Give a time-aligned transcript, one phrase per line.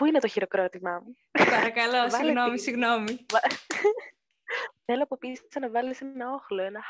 [0.00, 3.26] Πού είναι το χειροκρότημά μου; Παρακαλώ, Βάλε συγγνώμη, τη- συγγνώμη.
[4.86, 6.78] Θέλω από πίσω να βάλεις ένα όχλο, ένα...
[6.78, 6.84] Α!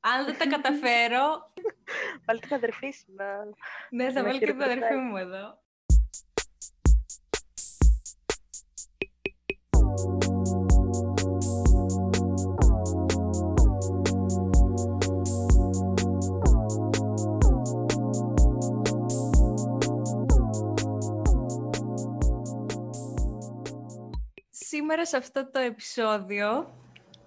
[0.00, 1.52] Αν δεν τα καταφέρω,
[2.26, 3.24] Βάλει την αδερφή σου να...
[3.90, 5.00] ναι, θα Ένα βάλω και την αδερφή χειροκροτάκι.
[5.08, 5.62] μου εδώ.
[24.90, 26.74] Σήμερα σε αυτό το επεισόδιο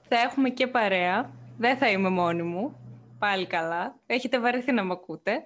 [0.01, 1.31] θα έχουμε και παρέα.
[1.57, 2.75] Δεν θα είμαι μόνη μου.
[3.19, 3.99] Πάλι καλά.
[4.05, 5.45] Έχετε βαρεθεί να με ακούτε.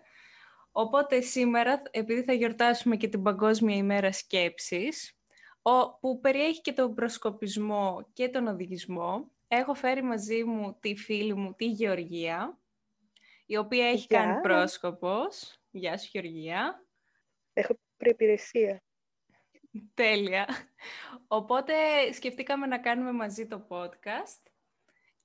[0.71, 5.17] Οπότε σήμερα, επειδή θα γιορτάσουμε και την Παγκόσμια ημέρα σκέψης,
[5.61, 11.33] ο- που περιέχει και τον προσκοπισμό και τον οδηγισμό, έχω φέρει μαζί μου τη φίλη
[11.33, 12.57] μου, τη Γεωργία,
[13.45, 14.19] η οποία έχει Γεια.
[14.19, 15.59] κάνει πρόσκοπος.
[15.71, 16.85] Γεια σου, Γεωργία.
[17.53, 18.83] Έχω προϋπηρεσία.
[19.93, 20.47] Τέλεια.
[21.27, 21.73] Οπότε
[22.11, 24.41] σκεφτήκαμε να κάνουμε μαζί το podcast,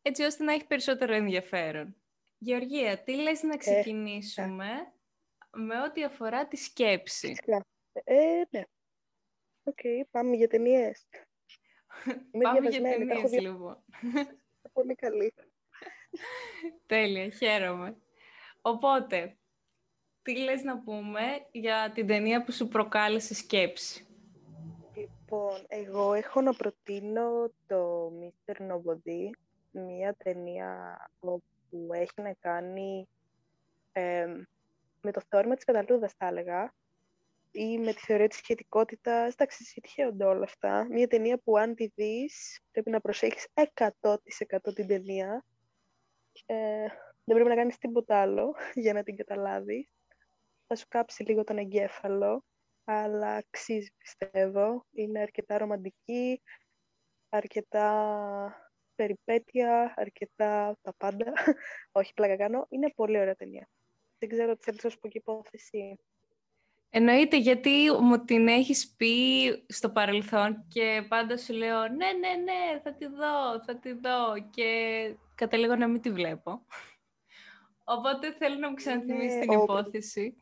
[0.03, 1.97] έτσι ώστε να έχει περισσότερο ενδιαφέρον.
[2.39, 4.92] Γεωργία, τι λες να ξεκινήσουμε
[5.53, 7.67] με ό,τι αφορά τη σκέψη; Φυσικά.
[7.92, 8.62] Ε, ναι.
[9.62, 11.07] Οκ, πάμε για ταινίες.
[12.31, 13.85] Είμαι Πάμε για διαβασμένη, τα έχω ταινίες, δει λοιπόν.
[14.73, 15.35] πολύ καλή.
[16.87, 17.97] Τέλεια, χαίρομαι.
[18.61, 19.37] Οπότε,
[20.23, 24.09] τι λες να πούμε για την ταινία που σου προκάλεσε σκέψη;
[25.33, 28.55] Λοιπόν, εγώ έχω να προτείνω το Mr.
[28.70, 29.31] Nobody,
[29.70, 33.09] μια ταινία όπου έχει να κάνει
[33.92, 34.42] εμ,
[35.01, 36.75] με το θεώρημα της πεταλούδας, θα έλεγα,
[37.51, 39.33] ή με τη θεωρία της σχετικότητας.
[39.33, 40.86] Εντάξει, συγχέονται όλα αυτά.
[40.91, 45.45] Μια ταινία που αν τη δεις, πρέπει να προσέχεις 100% την ταινία.
[46.47, 46.86] Ε,
[47.25, 49.89] δεν πρέπει να κάνεις τίποτα άλλο για να την καταλάβεις.
[50.67, 52.45] Θα σου κάψει λίγο τον εγκέφαλο
[52.92, 54.86] αλλά αξίζει πιστεύω.
[54.91, 56.42] Είναι αρκετά ρομαντική,
[57.28, 57.91] αρκετά
[58.94, 61.33] περιπέτεια, αρκετά τα πάντα.
[61.92, 62.67] Όχι, πλάκα κάνω.
[62.68, 63.68] Είναι πολύ ωραία ταινία.
[64.18, 65.98] Δεν ξέρω τι θέλεις να σου πω και υπόθεση.
[66.90, 69.14] Εννοείται γιατί μου την έχεις πει
[69.68, 74.48] στο παρελθόν και πάντα σου λέω ναι, ναι, ναι, θα τη δω, θα τη δω
[74.50, 74.70] και
[75.34, 76.67] καταλήγω να μην τη βλέπω.
[77.96, 80.39] Οπότε θέλω να μου ξαναθυμίσεις Ναι, την ο- υπόθεση.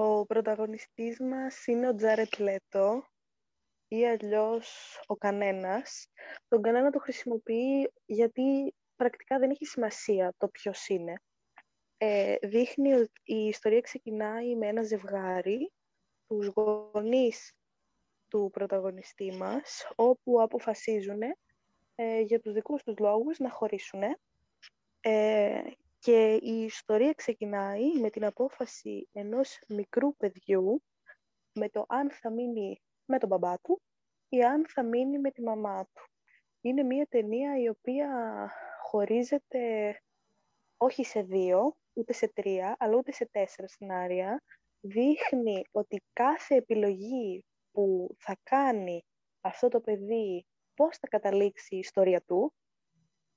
[0.00, 3.04] Ο πρωταγωνιστής μας είναι ο Τζάρετ Λέτο
[3.88, 6.08] ή αλλιώς ο κανένας.
[6.48, 11.22] Τον κανένα το χρησιμοποιεί γιατί πρακτικά δεν έχει σημασία το ποιος είναι.
[11.96, 15.72] Ε, δείχνει ότι η ιστορία ξεκινάει με ένα ζευγάρι,
[16.26, 17.52] τους γονείς
[18.28, 21.20] του πρωταγωνιστή μας, όπου αποφασίζουν
[21.94, 24.02] ε, για τους δικούς τους λόγους να χωρίσουν.
[25.00, 25.62] Ε,
[25.98, 30.82] και η ιστορία ξεκινάει με την απόφαση ενός μικρού παιδιού
[31.52, 33.82] με το αν θα μείνει με τον μπαμπά του
[34.28, 36.02] ή αν θα μείνει με τη μαμά του.
[36.60, 38.08] Είναι μια ταινία η οποία
[38.82, 39.96] χωρίζεται
[40.76, 44.42] όχι σε δύο, ούτε σε τρία, αλλά ούτε σε τέσσερα σενάρια.
[44.80, 49.04] Δείχνει ότι κάθε επιλογή που θα κάνει
[49.40, 52.54] αυτό το παιδί, πώς θα καταλήξει η ιστορία του,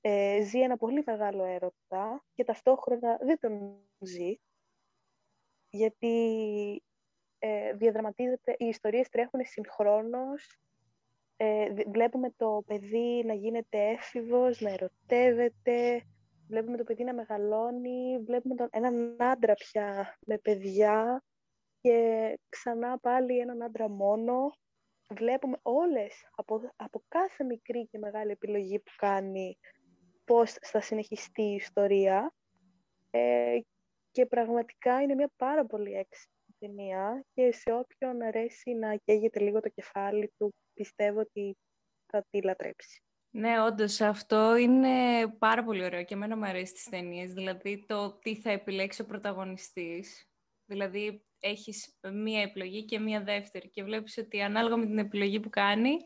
[0.04, 4.34] ε, ζει ένα πολύ μεγάλο έρωτα και ταυτόχρονα δεν τον ζει,
[5.70, 6.82] γιατί
[7.38, 10.58] ε, διαδραματίζεται, οι ιστορίες τρέχουν συγχρόνως,
[11.36, 16.02] ε, δι- βλέπουμε το παιδί να γίνεται έφηβος, να ερωτεύεται,
[16.48, 21.24] βλέπουμε το παιδί να μεγαλώνει, βλέπουμε τον, έναν άντρα πια με παιδιά
[21.80, 24.52] και ξανά πάλι έναν άντρα μόνο.
[25.14, 29.58] Βλέπουμε όλες, από, από κάθε μικρή και μεγάλη επιλογή που κάνει,
[30.24, 32.34] πώς θα συνεχιστεί η ιστορία.
[33.10, 33.58] Ε,
[34.10, 39.60] και πραγματικά είναι μια πάρα πολύ έξυπνη ταινία και σε όποιον αρέσει να καίγεται λίγο
[39.60, 41.56] το κεφάλι του, πιστεύω ότι
[42.06, 43.02] θα τη λατρέψει.
[43.30, 47.32] Ναι, όντως αυτό είναι πάρα πολύ ωραίο και εμένα μου αρέσει τις ταινίες.
[47.32, 50.30] Δηλαδή το τι θα επιλέξει ο πρωταγωνιστής.
[50.64, 55.50] Δηλαδή έχεις μία επιλογή και μία δεύτερη και βλέπεις ότι ανάλογα με την επιλογή που
[55.50, 55.96] κάνει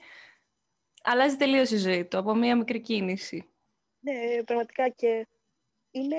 [1.03, 3.51] αλλάζει τελείως η ζωή του από μία μικρή κίνηση.
[4.07, 5.27] Ναι, πραγματικά και
[5.91, 6.17] είναι,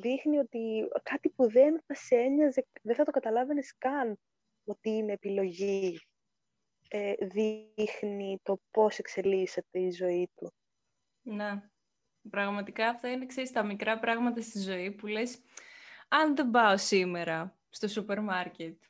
[0.00, 4.18] δείχνει ότι κάτι που δεν θα σε ένοιαζε, δεν θα το καταλάβαινες καν
[4.64, 6.00] ότι είναι επιλογή.
[6.88, 10.52] Ε, δείχνει το πώς εξελίσσεται η ζωή του.
[11.22, 11.62] Ναι.
[12.30, 15.38] Πραγματικά αυτά είναι, ξέρεις, τα μικρά πράγματα στη ζωή που λες
[16.08, 18.82] αν δεν πάω σήμερα στο σούπερ μάρκετ,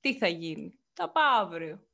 [0.00, 1.86] τι θα γίνει; Θα πάω αύριο.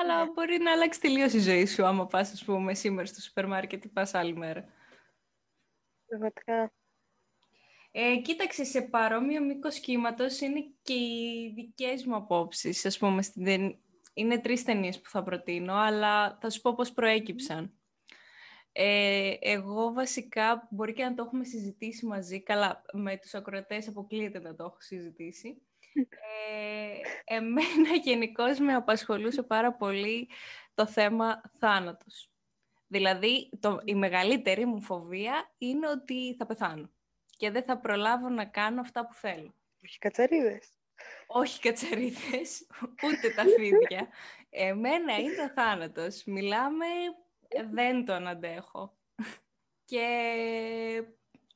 [0.00, 0.30] Αλλά Ναι.
[0.30, 3.84] μπορεί να αλλάξει τελείως η ζωή σου άμα πας, ας πούμε, σήμερα στο σούπερ μάρκετ
[3.84, 4.64] ή πας άλλη μέρα.
[6.06, 6.72] Πραγματικά.
[7.90, 12.96] Ε, κοίταξε, σε παρόμοιο μήκος κύματος είναι και οι δικές μου απόψεις.
[12.96, 13.78] Α πούμε, στην...
[14.14, 17.76] είναι τρεις ταινίες που θα προτείνω, αλλά θα σου πω πώς προέκυψαν.
[18.72, 24.40] Ε, εγώ βασικά μπορεί και να το έχουμε συζητήσει μαζί, καλά με τους ακροατές αποκλείεται
[24.40, 25.62] να το έχω συζητήσει.
[25.94, 30.28] Ε, εμένα γενικώς με απασχολούσε πάρα πολύ
[30.74, 32.30] το θέμα θάνατος.
[32.86, 36.90] Δηλαδή, το, η μεγαλύτερη μου φοβία είναι ότι θα πεθάνω
[37.36, 39.54] και δεν θα προλάβω να κάνω αυτά που θέλω.
[39.84, 40.68] Όχι κατσαρίδες.
[41.26, 42.66] Όχι κατσαρίδες,
[43.06, 44.08] ούτε τα φίδια.
[44.50, 46.24] Εμένα είναι ο θάνατος.
[46.24, 46.86] Μιλάμε,
[47.70, 48.96] δεν τον αντέχω.
[49.84, 50.06] Και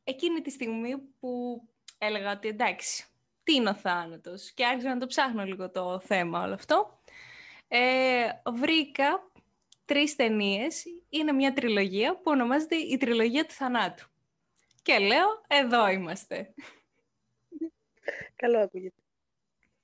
[0.05, 1.62] εκείνη τη στιγμή που
[1.99, 3.06] έλεγα ότι εντάξει,
[3.47, 7.01] τι είναι ο θάνατος και άρχισα να το ψάχνω λίγο το θέμα όλο αυτό,
[7.69, 9.31] ε, βρήκα
[9.85, 10.85] τρεις ταινίες.
[11.09, 14.09] Είναι μια τριλογία που ονομάζεται η τριλογία του θανάτου.
[14.83, 16.55] Και λέω, εδώ είμαστε.
[18.37, 19.03] Καλό ακούγεται.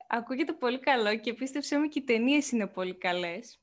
[0.07, 3.61] Ακούγεται πολύ καλό και πίστεψέ μου και οι ταινίες είναι πολύ καλές.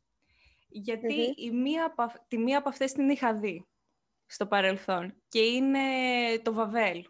[1.36, 1.96] η μία,
[2.28, 3.68] τη μία από αυτές την είχα δει
[4.26, 5.80] στο παρελθόν και είναι
[6.44, 7.06] το Βαβέλ.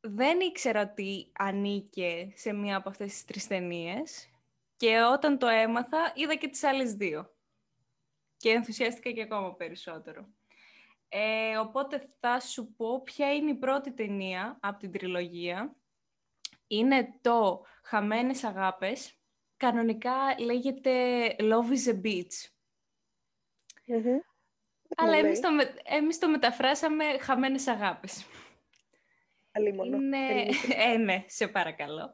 [0.00, 4.30] Δεν ήξερα ότι ανήκε σε μία από αυτές τις τρεις ταινίες
[4.76, 7.32] και όταν το έμαθα είδα και τις άλλες δύο
[8.36, 10.28] και ενθουσιάστηκα και ακόμα περισσότερο.
[11.08, 15.76] Ε, οπότε θα σου πω ποια είναι η πρώτη ταινία από την τριλογία.
[16.66, 19.12] Είναι το «Χαμένες αγάπες».
[19.56, 20.90] Κανονικά λέγεται
[21.38, 22.50] «Love is a Beach».
[24.96, 25.48] Αλλά εμείς το,
[25.84, 28.26] εμείς το μεταφράσαμε «Χαμένες αγάπες».
[29.54, 30.46] Είναι...
[30.92, 32.12] ε, ναι, σε παρακαλώ.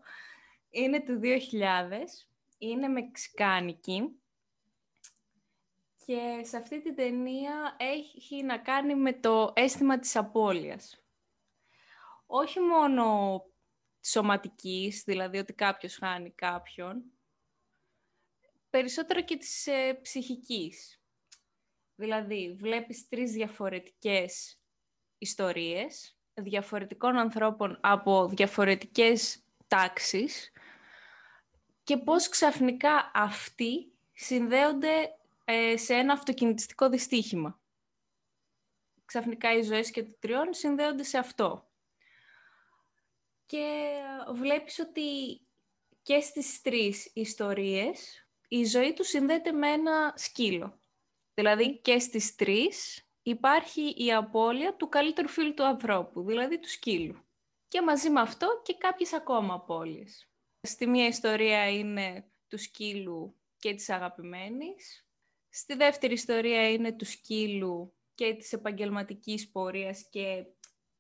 [0.71, 1.29] Είναι του 2000,
[2.59, 4.19] είναι μεξικάνικη
[6.05, 11.05] και σε αυτή την ταινία έχει να κάνει με το αίσθημα της απώλειας.
[12.27, 13.43] Όχι μόνο
[14.01, 17.05] σωματικής, δηλαδή ότι κάποιος χάνει κάποιον,
[18.71, 21.03] περισσότερο και της ε, ψυχικής.
[21.95, 24.61] Δηλαδή, βλέπεις τρεις διαφορετικές
[25.19, 29.39] ιστορίες, διαφορετικών ανθρώπων από διαφορετικές
[29.69, 30.53] τάξεις
[31.83, 37.61] και πώς ξαφνικά αυτοί συνδέονται ε, σε ένα αυτοκινητιστικό δυστύχημα.
[39.05, 41.69] Ξαφνικά οι ζωές και των τριών συνδέονται σε αυτό.
[43.47, 43.89] Και
[44.35, 45.41] βλέπεις ότι
[46.03, 50.81] και στις τρεις ιστορίες η ζωή τους συνδέεται με ένα σκύλο.
[51.35, 57.19] Δηλαδή και στις τρεις υπάρχει η απώλεια του καλύτερου φίλου του ανθρώπου, δηλαδή του σκύλου.
[57.69, 60.29] Και μαζί με αυτό και κάποιες ακόμα απώλειες.
[60.61, 65.05] Στη μία ιστορία είναι του σκύλου και της αγαπημένης,
[65.57, 70.45] Στη δεύτερη ιστορία είναι του σκύλου και της επαγγελματικής πορείας και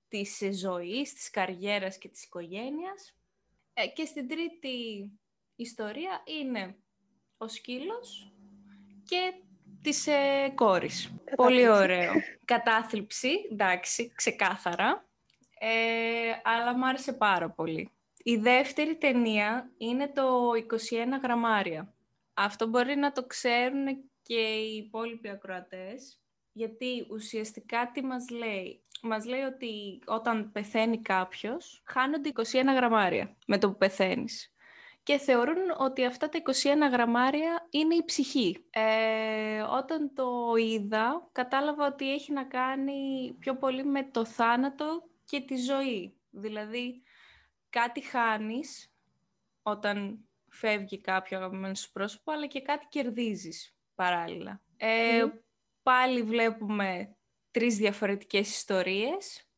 [0.09, 3.17] της ζωής, της καριέρας και της οικογένειας.
[3.73, 5.11] Ε, και στην τρίτη
[5.55, 6.77] ιστορία είναι
[7.37, 8.33] ο σκύλος
[9.05, 9.33] και
[9.85, 11.15] της ε, κόρης.
[11.37, 12.13] Πολύ ωραίο.
[12.45, 15.09] Κατάθλιψη, εντάξει, ξεκάθαρα.
[15.59, 15.69] Ε,
[16.43, 17.91] αλλά μου άρεσε πάρα πολύ.
[18.23, 21.95] Η δεύτερη ταινία είναι το 21 γραμμάρια.
[22.35, 23.87] Αυτό μπορεί να το ξέρουν
[24.23, 26.21] και οι υπόλοιποι ακροατές,
[26.53, 28.83] γιατί ουσιαστικά τι μας λέει.
[29.03, 32.43] Μας λέει ότι όταν πεθαίνει κάποιος, χάνονται 21
[32.75, 34.54] γραμμάρια με το που πεθαίνεις.
[35.05, 38.65] Και θεωρούν ότι αυτά τα 21 γραμμάρια είναι η ψυχή.
[38.71, 45.41] Ε, όταν το είδα, κατάλαβα ότι έχει να κάνει πιο πολύ με το θάνατο και
[45.41, 46.15] τη ζωή.
[46.31, 47.03] Δηλαδή,
[47.71, 48.93] κάτι χάνεις
[49.63, 54.61] όταν φεύγει κάποιο αγαπημένο σου πρόσωπο, αλλά και κάτι κερδίζεις παράλληλα.
[54.77, 55.27] Ε,
[55.85, 57.17] Πάλι βλέπουμε
[57.51, 59.49] τρεις διαφορετικές ιστορίες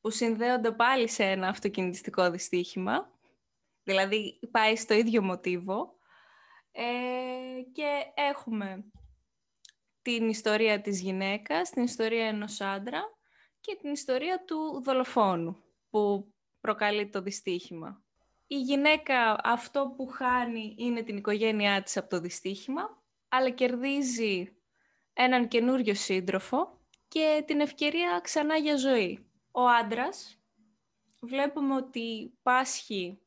[0.00, 3.11] που συνδέονται πάλι σε ένα αυτοκινητιστικό δυστύχημα.
[3.82, 5.96] Δηλαδή πάει στο ίδιο μοτίβο.
[6.72, 6.82] Ε,
[7.72, 8.84] και έχουμε
[10.02, 13.02] την ιστορία της γυναίκας, την ιστορία ενός άντρα
[13.60, 18.02] και την ιστορία του δολοφόνου που προκαλεί το δυστύχημα.
[18.46, 24.56] Η γυναίκα αυτό που χάνει είναι την οικογένειά της από το δυστύχημα αλλά κερδίζει
[25.12, 29.30] έναν καινούριο σύντροφο και την ευκαιρία ξανά για ζωή.
[29.50, 30.38] Ο άντρας
[31.20, 33.20] βλέπουμε ότι πάσχει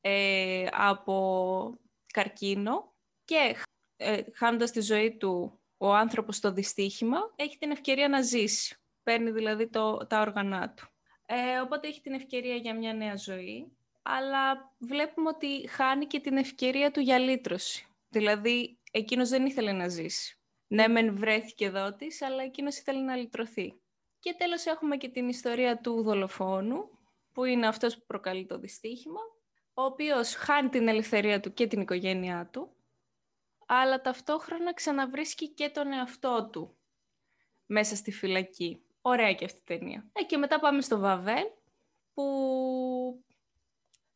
[0.00, 1.78] ε, από
[2.12, 3.56] καρκίνο και
[3.96, 8.76] ε, χάνοντας τη ζωή του ο άνθρωπος στο δυστύχημα έχει την ευκαιρία να ζήσει.
[9.02, 10.88] Παίρνει δηλαδή το, τα όργανά του.
[11.26, 16.36] Ε, οπότε έχει την ευκαιρία για μια νέα ζωή, αλλά βλέπουμε ότι χάνει και την
[16.36, 17.86] ευκαιρία του για λύτρωση.
[18.08, 20.38] Δηλαδή εκείνος δεν ήθελε να ζήσει.
[20.66, 23.80] Ναι, μεν βρέθηκε εδώ αλλά εκείνος ήθελε να λυτρωθεί.
[24.18, 26.98] Και τέλος έχουμε και την ιστορία του δολοφόνου,
[27.32, 29.20] που είναι αυτός που προκαλεί το δυστύχημα,
[29.78, 32.76] ο οποίος χάνει την ελευθερία του και την οικογένειά του,
[33.66, 36.76] αλλά ταυτόχρονα ξαναβρίσκει και τον εαυτό του
[37.66, 38.82] μέσα στη φυλακή.
[39.00, 40.10] Ωραία και αυτή η ταινία.
[40.12, 41.44] Ε, και μετά πάμε στο Βαβέλ,
[42.14, 42.24] που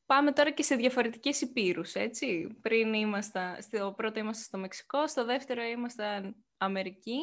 [0.06, 2.58] πάμε τώρα και σε διαφορετικές υπήρους, έτσι.
[2.60, 7.18] Πριν ήμασταν, στο πρώτο ήμασταν στο Μεξικό, στο δεύτερο ήμασταν Αμερική,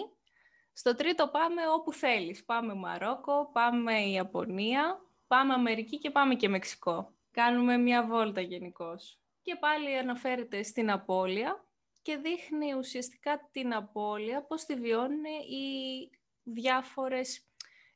[0.74, 2.46] στο τρίτο πάμε όπου θέλεις.
[2.46, 7.14] Πάμε Μαρόκο, πάμε Ιαπωνία, πάμε Αμερική και πάμε και Μεξικό.
[7.40, 9.20] Κάνουμε μια βόλτα γενικώς.
[9.42, 11.66] Και πάλι αναφέρεται στην απώλεια
[12.02, 16.10] και δείχνει ουσιαστικά την απώλεια, πώς τη βιώνουν οι
[16.44, 17.46] διάφορες,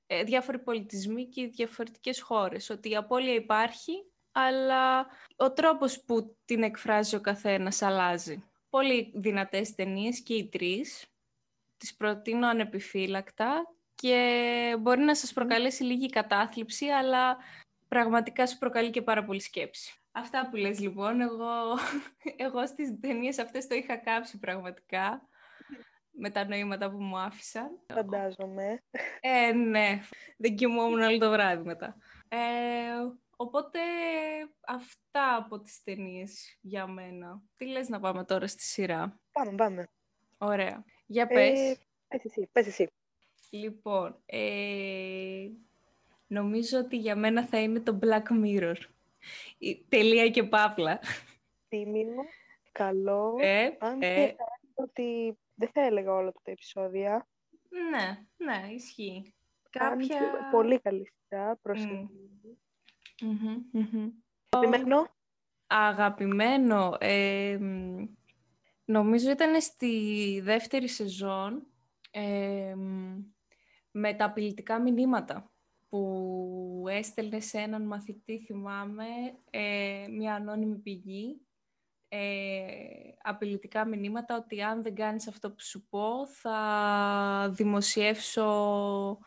[0.07, 2.69] ε, διάφοροι πολιτισμοί και οι διαφορετικές χώρες.
[2.69, 3.93] Ότι η απώλεια υπάρχει,
[4.31, 8.43] αλλά ο τρόπος που την εκφράζει ο καθένας αλλάζει.
[8.69, 11.05] Πολύ δυνατές ταινίες και οι τρεις.
[11.77, 17.37] Τις προτείνω ανεπιφύλακτα και μπορεί να σας προκαλέσει λίγη κατάθλιψη, αλλά
[17.93, 19.93] πραγματικά σου προκαλεί και πάρα πολύ σκέψη.
[20.11, 21.51] Αυτά που λες λοιπόν, εγώ,
[22.45, 25.27] εγώ στις ταινίες αυτές το είχα κάψει πραγματικά
[26.11, 27.79] με τα νοήματα που μου άφησαν.
[27.93, 28.81] Φαντάζομαι.
[29.19, 30.01] Ε, ναι.
[30.37, 31.97] Δεν κοιμόμουν όλο το βράδυ μετά.
[32.27, 32.37] Ε,
[33.35, 33.79] οπότε
[34.67, 37.41] αυτά από τις ταινίες για μένα.
[37.57, 39.87] Τι λες να πάμε τώρα στη σειρά; Πάμε, πάμε.
[40.37, 40.83] Ωραία.
[41.05, 41.59] Για πες.
[41.59, 42.91] Ε, πες εσύ, πες εσύ.
[43.49, 45.47] Λοιπόν, ε,
[46.33, 48.75] νομίζω ότι για μένα θα είναι το Black Mirror.
[49.89, 50.99] τελεία και παύλα.
[51.67, 52.23] Τίμιο,
[52.71, 53.37] καλό.
[53.39, 54.15] Ε, αν ε.
[54.15, 57.27] και θα ότι δεν θα έλεγα όλα τα επεισόδια.
[57.69, 59.33] Ναι, ναι, ισχύει.
[59.69, 60.49] Κάποια...
[60.51, 62.57] Πολύ καλή σειρά, προσεγγίζει.
[63.21, 64.11] Mm.
[64.49, 65.07] Αγαπημένο;
[65.67, 66.97] Αγαπημένο.
[66.99, 67.59] Ε,
[68.85, 71.67] νομίζω ήταν στη δεύτερη σεζόν
[73.91, 75.52] με τα απειλητικά μηνύματα
[75.93, 79.05] που έστελνε σε έναν μαθητή, θυμάμαι,
[79.49, 81.41] ε, μια ανώνυμη πηγή,
[82.07, 82.65] ε,
[83.21, 89.19] απειλητικά μηνύματα ότι αν δεν κάνεις αυτό που σου πω, θα δημοσιεύσω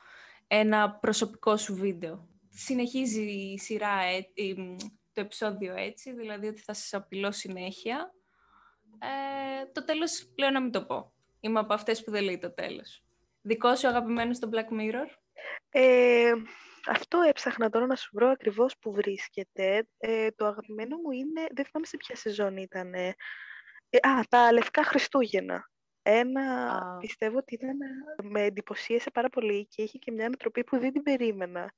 [0.46, 2.28] ένα προσωπικό σου βίντεο.
[2.48, 3.98] Συνεχίζει η σειρά,
[5.12, 8.14] το επεισόδιο έτσι, δηλαδή ότι θα σας απειλώ συνέχεια.
[8.98, 11.12] Ε, το τέλος πλέον να μην το πω.
[11.40, 13.04] Είμαι από αυτές που δεν λέει το τέλος.
[13.42, 15.25] Δικό σου αγαπημένος στο Black Mirror?
[15.70, 16.32] Ε,
[16.86, 19.88] αυτό έψαχνα τώρα να σου βρω ακριβώς που βρίσκεται.
[19.98, 22.94] Ε, το αγαπημένο μου είναι, δεν θυμάμαι σε ποια σεζόν ήταν.
[22.94, 23.14] Ε,
[24.00, 25.70] α, τα Λευκά Χριστούγεννα.
[26.02, 27.76] Ένα, πιστεύω ότι ήταν,
[28.22, 31.72] με εντυπωσίασε πάρα πολύ και είχε και μια ανατροπή που δεν την περίμενα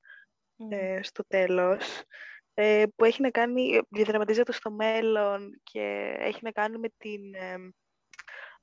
[0.69, 2.03] ε, στο τέλος.
[2.53, 7.21] Ε, που έχει να κάνει, διαδραματίζεται στο μέλλον και έχει να κάνει με την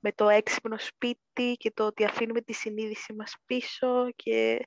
[0.00, 4.66] με το έξυπνο σπίτι και το ότι αφήνουμε τη συνείδηση μας πίσω και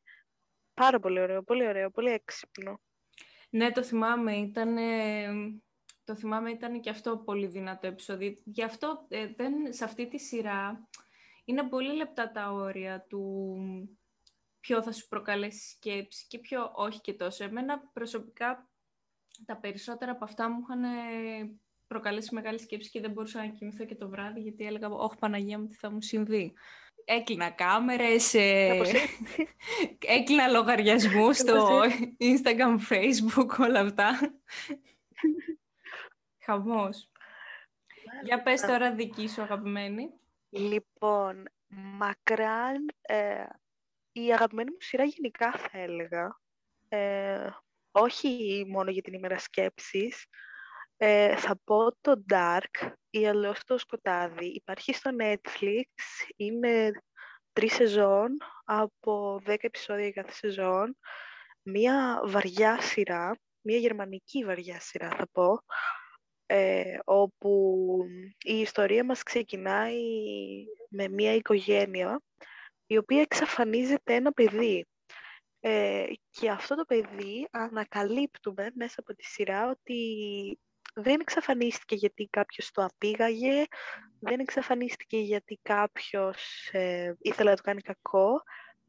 [0.79, 2.79] πάρα πολύ ωραίο, πολύ ωραίο, πολύ έξυπνο.
[3.49, 4.75] Ναι, το θυμάμαι, ήταν,
[6.03, 8.37] το θυμάμαι ήταν και αυτό πολύ δυνατό επεισόδιο.
[8.43, 10.87] Γι' αυτό ε, δεν, σε αυτή τη σειρά
[11.45, 13.53] είναι πολύ λεπτά τα όρια του
[14.59, 17.43] ποιο θα σου προκαλέσει σκέψη και ποιο όχι και τόσο.
[17.43, 18.69] Εμένα προσωπικά
[19.45, 20.83] τα περισσότερα από αυτά μου είχαν
[21.87, 25.59] προκαλέσει μεγάλη σκέψη και δεν μπορούσα να κοιμηθώ και το βράδυ γιατί έλεγα «Όχι Παναγία
[25.59, 26.53] μου, τι θα μου συμβεί».
[27.11, 28.81] Έκλεινα κάμερες, ε...
[30.17, 31.81] έκλεινα λογαριασμούς στο
[32.19, 34.19] Instagram, Facebook, όλα αυτά.
[36.45, 37.09] Χαμός.
[38.23, 40.09] Για πες τώρα δική σου αγαπημένη.
[40.49, 43.45] Λοιπόν, μακράν ε,
[44.11, 46.39] η αγαπημένη μου σειρά γενικά θα έλεγα.
[46.89, 47.49] Ε,
[47.91, 50.25] όχι μόνο για την ημέρα σκέψης,
[51.01, 54.45] ε, θα πω το Dark ή αλλιώς το σκοτάδι.
[54.45, 55.83] Υπάρχει στο Netflix,
[56.35, 56.91] είναι
[57.53, 60.97] τρεις σεζόν από δέκα επεισόδια κάθε σεζόν.
[61.61, 65.59] Μία βαριά σειρά, μία γερμανική βαριά σειρά θα πω,
[66.45, 67.97] ε, όπου
[68.43, 70.03] η ιστορία μας ξεκινάει
[70.89, 72.21] με μία οικογένεια
[72.85, 74.85] η οποία εξαφανίζεται ένα παιδί.
[75.59, 80.59] Ε, και αυτό το παιδί ανακαλύπτουμε μέσα από τη σειρά ότι
[80.93, 83.63] δεν εξαφανίστηκε γιατί κάποιος το απήγαγε,
[84.19, 88.43] δεν εξαφανίστηκε γιατί κάποιος ε, ήθελε να του κάνει κακό.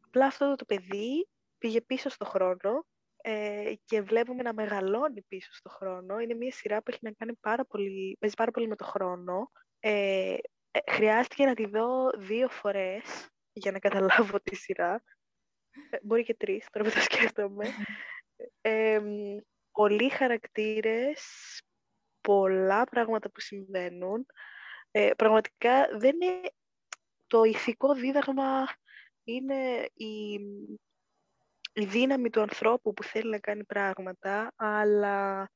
[0.04, 1.28] Απλά αυτό το παιδί
[1.58, 2.86] πήγε πίσω στο χρόνο
[3.22, 6.18] ε, και βλέπουμε να μεγαλώνει πίσω στο χρόνο.
[6.18, 9.50] Είναι μια σειρά που έχει να κάνει πάρα πολύ, παίζει πάρα πολύ με το χρόνο.
[9.80, 10.36] Ε,
[10.70, 15.02] ε χρειάστηκε να τη δω δύο φορές για να καταλάβω τη σειρά.
[15.90, 17.66] Ε, μπορεί και τρεις, τώρα που το σκέφτομαι.
[18.60, 19.00] Ε,
[19.72, 21.20] πολλοί χαρακτήρες,
[22.20, 24.26] πολλά πράγματα που συμβαίνουν.
[24.90, 26.50] Ε, πραγματικά δεν είναι
[27.26, 28.66] το ηθικό δίδαγμα
[29.24, 30.34] είναι η,
[31.72, 35.50] η δύναμη του ανθρώπου που θέλει να κάνει πράγματα, αλλά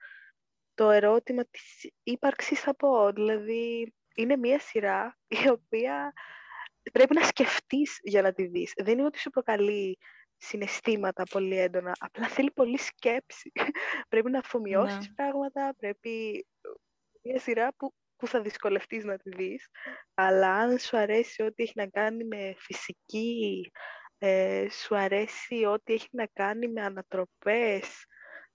[0.75, 3.13] το ερώτημα της ύπαρξης θα πω.
[3.13, 6.13] Δηλαδή, είναι μια σειρά η οποία
[6.93, 8.73] πρέπει να σκεφτείς για να τη δεις.
[8.77, 9.99] Δεν είναι ότι σου προκαλεί
[10.45, 13.53] συναισθήματα πολύ έντονα, απλά θέλει πολύ σκέψη.
[14.09, 15.15] πρέπει να αφομοιώσεις ναι.
[15.15, 16.47] πράγματα, πρέπει
[17.23, 19.69] μια σειρά που, που θα δυσκολευτείς να τη δεις,
[20.15, 23.71] αλλά αν σου αρέσει ό,τι έχει να κάνει με φυσική,
[24.19, 28.07] ε, σου αρέσει ό,τι έχει να κάνει με ανατροπές,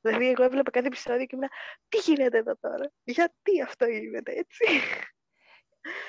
[0.01, 1.49] Δηλαδή, εγώ έβλεπα κάθε επεισόδιο και ήμουν,
[1.89, 4.65] τι γίνεται εδώ τώρα, γιατί αυτό γίνεται έτσι;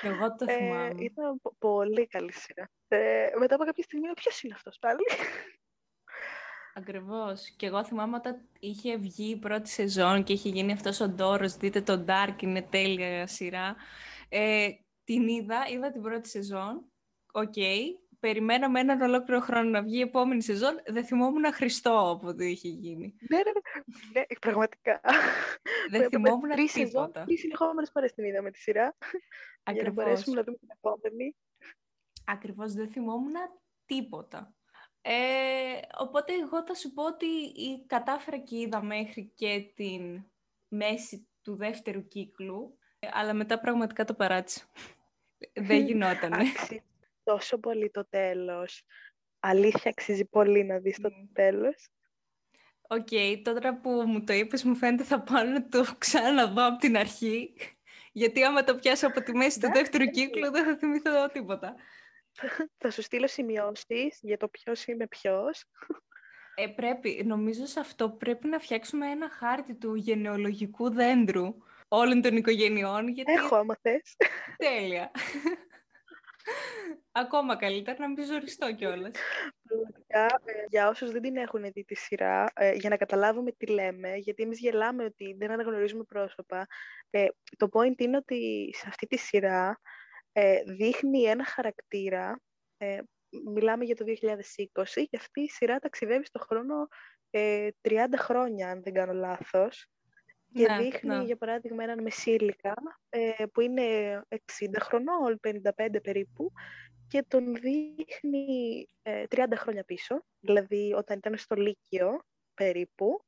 [0.02, 0.94] Εγώ το ε, θυμάμαι.
[0.99, 2.70] ήταν πολύ καλή σειρά.
[2.88, 5.04] Ε, μετά από κάποια στιγμή, ποιος είναι αυτός πάλι;
[6.75, 7.50] Ακριβώς.
[7.57, 11.57] Και εγώ θυμάμαι όταν είχε βγει η πρώτη σεζόν και είχε γίνει αυτός ο ντόρος,
[11.57, 13.77] δείτε το Dark, είναι τέλεια σειρά.
[14.29, 14.69] Ε,
[15.05, 16.85] την είδα, είδα την πρώτη σεζόν,
[17.33, 17.81] οκ, okay,
[18.21, 22.69] περιμέναμε έναν ολόκληρο χρόνο να βγει η επόμενη σεζόν, δεν θυμόμουν Χριστό από ό,τι είχε
[22.69, 23.15] γίνει.
[23.29, 25.00] Ναι, ναι, ναι, ναι πραγματικά.
[25.91, 27.25] Δεν θυμόμουν τρεις τίποτα.
[27.25, 28.97] Τρεις συνεχόμενες φορές την είδαμε τη σειρά,
[29.62, 29.73] Ακριβώς.
[29.73, 31.37] για να μπορέσουμε να δούμε την επόμενη.
[32.25, 33.35] Ακριβώς, δεν θυμόμουν
[33.87, 34.55] τίποτα.
[35.02, 37.26] Ε, οπότε εγώ θα σου πω ότι
[37.87, 40.25] κατάφερα και είδα μέχρι και την
[40.69, 42.78] μέση του δεύτερου κύκλου,
[43.12, 44.62] αλλά μετά πραγματικά το παράτησα.
[45.69, 46.45] δεν γινότανε
[47.30, 48.85] τόσο πολύ το τέλος.
[49.40, 51.88] Αλήθεια, αξίζει πολύ να δεις το τέλος.
[52.88, 56.78] Οκ, okay, τώρα που μου το είπες, μου φαίνεται θα πάω να το ξαναδώ από
[56.78, 57.54] την αρχή.
[58.12, 61.75] Γιατί άμα το πιάσω από τη μέση του δεύτερου κύκλου, δεν θα θυμηθώ τίποτα.
[62.78, 65.64] Θα σου στείλω σημειώσεις για το ποιος είναι ποιος.
[66.54, 71.54] Ε, πρέπει, νομίζω σε αυτό πρέπει να φτιάξουμε ένα χάρτη του γενεολογικού δέντρου
[71.88, 73.09] όλων των οικογενειών.
[73.09, 73.32] Γιατί...
[73.32, 74.16] Έχω, άμα θες.
[74.56, 75.11] Τέλεια.
[77.12, 79.11] Ακόμα καλύτερα να μην ζοριστώ κιόλας.
[79.62, 83.66] Πραγματικά, ε, για όσους δεν την έχουν δει τη σειρά, ε, για να καταλάβουμε τι
[83.66, 86.66] λέμε, γιατί εμείς γελάμε ότι δεν αναγνωρίζουμε πρόσωπα.
[87.11, 89.80] Ε, το point είναι ότι σε αυτή τη σειρά
[90.66, 92.40] δείχνει ένα χαρακτήρα.
[93.54, 96.88] Μιλάμε για το 2020 και αυτή η σειρά ταξιδεύει στον χρόνο
[97.30, 99.88] 30 χρόνια, αν δεν κάνω λάθος.
[100.52, 101.25] Και ναι, δείχνει, ναι.
[101.25, 102.75] για παράδειγμα, έναν μεσήλικα
[103.08, 103.82] ε, που είναι
[104.28, 104.36] 60
[104.80, 106.52] χρονών, 55 περίπου,
[107.08, 112.21] και τον δείχνει ε, 30 χρόνια πίσω, δηλαδή όταν ήταν στο Λύκειο
[112.54, 113.25] περίπου,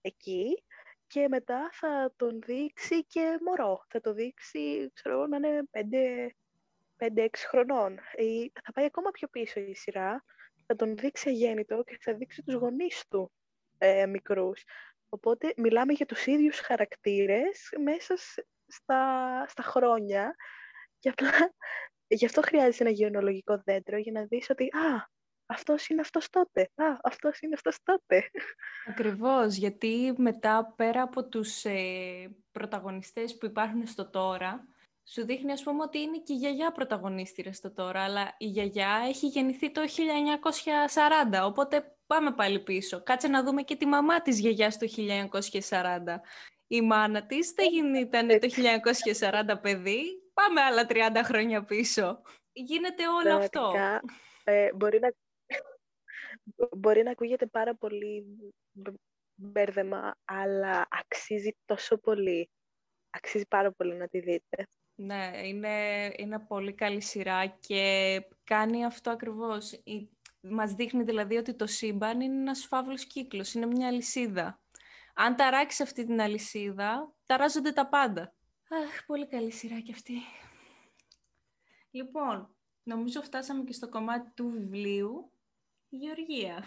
[0.00, 0.64] εκεί,
[1.06, 3.84] και μετά θα τον δείξει και μωρό.
[3.88, 5.62] Θα το δείξει, ξέρω να είναι
[7.16, 7.98] 5-6 χρονών.
[8.16, 10.24] Ή θα πάει ακόμα πιο πίσω η σειρά,
[10.66, 13.32] θα τον δείξει αγέννητο και θα δείξει τους γονείς του
[13.78, 14.64] ε, μικρούς.
[15.08, 18.14] Οπότε μιλάμε για τους ίδιους χαρακτήρες μέσα
[18.66, 20.34] στα, στα χρόνια
[20.98, 21.30] και απλά
[22.18, 25.12] γι' αυτό χρειάζεται ένα γεωνολογικό δέντρο για να δεις ότι «Α,
[25.46, 28.30] αυτός είναι αυτός τότε, α, αυτός είναι αυτός τότε».
[28.90, 34.68] Ακριβώς, γιατί μετά πέρα από τους ε, πρωταγωνιστές που υπάρχουν στο τώρα,
[35.06, 39.04] σου δείχνει ας πούμε ότι είναι και η γιαγιά πρωταγωνίστρια στο τώρα, αλλά η γιαγιά
[39.08, 39.80] έχει γεννηθεί το
[41.32, 43.02] 1940, οπότε πάμε πάλι πίσω.
[43.02, 44.86] Κάτσε να δούμε και τη μαμά της γιαγιάς το
[45.68, 46.20] 1940.
[46.66, 48.48] Η μάνα της δεν ήταν το
[49.20, 52.20] 1940 παιδί, πάμε άλλα 30 χρόνια πίσω.
[52.52, 53.72] Γίνεται όλο αυτό.
[54.44, 55.12] Ε, μπορεί, να...
[56.76, 58.24] μπορεί να ακούγεται πάρα πολύ
[59.34, 62.50] μπέρδεμα, αλλά αξίζει τόσο πολύ.
[63.10, 64.68] Αξίζει πάρα πολύ να τη δείτε.
[64.94, 69.82] Ναι, είναι, είναι πολύ καλή σειρά και κάνει αυτό ακριβώς.
[70.40, 74.60] Μας δείχνει δηλαδή ότι το σύμπαν είναι ένας φαύλος κύκλος, είναι μια αλυσίδα.
[75.14, 78.34] Αν ταράξεις αυτή την αλυσίδα, ταράζονται τα πάντα.
[78.68, 80.14] Αχ, πολύ καλή σειρά κι αυτή.
[81.90, 85.32] Λοιπόν, νομίζω φτάσαμε και στο κομμάτι του βιβλίου.
[85.88, 86.64] Γεωργία.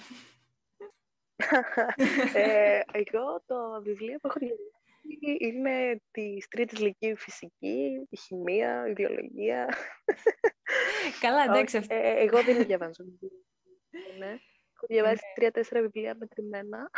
[2.33, 4.39] ε, εγώ το βιβλίο που έχω
[5.39, 9.75] είναι της τρίτης λυκείου φυσική, η χημεία, η βιολογία.
[11.21, 11.85] Καλά, εντάξει.
[11.87, 13.03] Ε, εγώ δεν διαβάζω.
[14.19, 14.39] ναι.
[14.75, 15.33] Έχω διαβάσει ναι.
[15.35, 16.89] τρία-τέσσερα βιβλία μετρημένα.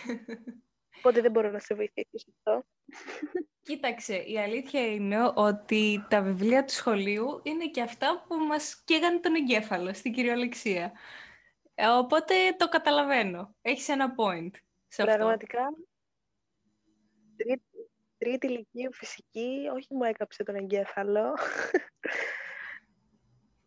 [0.98, 2.66] Οπότε δεν μπορώ να σε βοηθήσω σε αυτό.
[3.62, 9.18] Κοίταξε, η αλήθεια είναι ότι τα βιβλία του σχολείου είναι και αυτά που μας καίγανε
[9.18, 10.92] τον εγκέφαλο στην κυριολεξία.
[11.74, 13.54] Ε, οπότε το καταλαβαίνω.
[13.62, 14.50] Έχεις ένα point
[14.88, 15.14] σε αυτό.
[15.14, 15.60] Πραγματικά
[17.36, 17.62] τρίτη,
[18.18, 21.34] τρίτη ηλικίου φυσική, όχι μου έκαψε τον εγκέφαλο.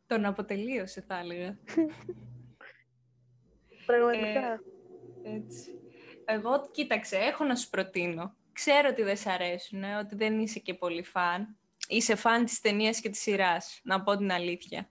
[0.07, 1.57] Τον αποτελείωσε, θα έλεγα.
[3.85, 4.61] Πραγματικά.
[5.23, 5.79] Ε, έτσι.
[6.25, 8.35] Εγώ, κοίταξε, έχω να σου προτείνω.
[8.53, 11.57] Ξέρω ότι δεν σ' αρέσουν, ότι δεν είσαι και πολύ φαν.
[11.87, 14.89] Είσαι φαν της ταινίας και της σειράς, να πω την αλήθεια.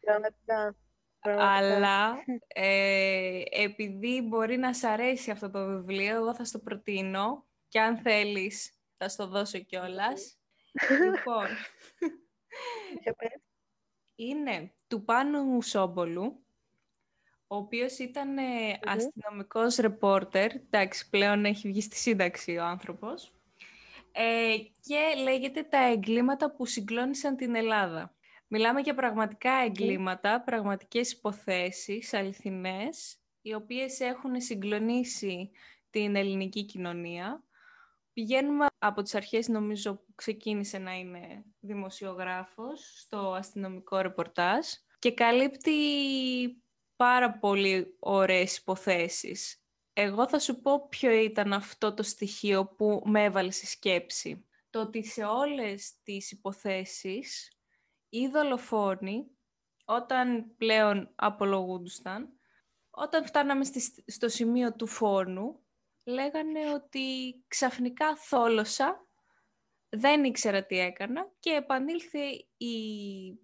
[0.00, 0.76] Πραγματικά.
[1.20, 7.80] Αλλά ε, επειδή μπορεί να σ' αρέσει αυτό το βιβλίο, εγώ θα στο προτείνω και
[7.80, 10.38] αν θέλεις θα στο δώσω κιόλας.
[11.04, 11.46] λοιπόν,
[14.14, 16.44] είναι του Πάνου Σόμπολου,
[17.46, 23.34] ο οποίος ήταν mm αστυνομικός ρεπόρτερ, εντάξει πλέον έχει βγει στη σύνταξη ο άνθρωπος,
[24.12, 28.14] ε, και λέγεται «Τα εγκλήματα που συγκλώνησαν την Ελλάδα».
[28.46, 35.50] Μιλάμε για πραγματικά εγκλήματα, πραγματικές υποθέσεις, αληθινές, οι οποίες έχουν συγκλονίσει
[35.90, 37.44] την ελληνική κοινωνία.
[38.12, 44.66] Πηγαίνουμε από τις αρχές, νομίζω, που ξεκίνησε να είναι δημοσιογράφος στο αστυνομικό ρεπορτάζ
[44.98, 45.72] και καλύπτει
[46.96, 49.64] πάρα πολύ ωραίες υποθέσεις.
[49.92, 54.48] Εγώ θα σου πω ποιο ήταν αυτό το στοιχείο που με έβαλε στη σκέψη.
[54.70, 57.52] Το ότι σε όλες τις υποθέσεις
[58.08, 59.26] οι δολοφόνοι,
[59.84, 62.28] όταν πλέον απολογούντουσαν,
[62.90, 63.64] όταν φτάναμε
[64.06, 65.60] στο σημείο του φόνου,
[66.04, 67.00] λέγανε ότι
[67.48, 69.06] ξαφνικά θόλωσα,
[69.88, 72.18] δεν ήξερα τι έκανα και επανήλθε
[72.56, 72.74] η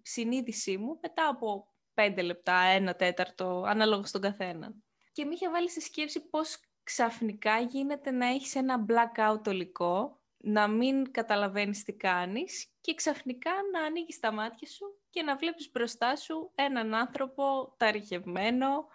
[0.01, 4.73] συνείδησή μου μετά από πέντε λεπτά, ένα τέταρτο, ανάλογα στον καθένα.
[5.11, 10.67] Και με είχε βάλει στη σκέψη πώς ξαφνικά γίνεται να έχεις ένα blackout ολικό, να
[10.67, 16.15] μην καταλαβαίνεις τι κάνεις και ξαφνικά να ανοίγεις τα μάτια σου και να βλέπεις μπροστά
[16.15, 18.87] σου έναν άνθρωπο ταριχευμένο,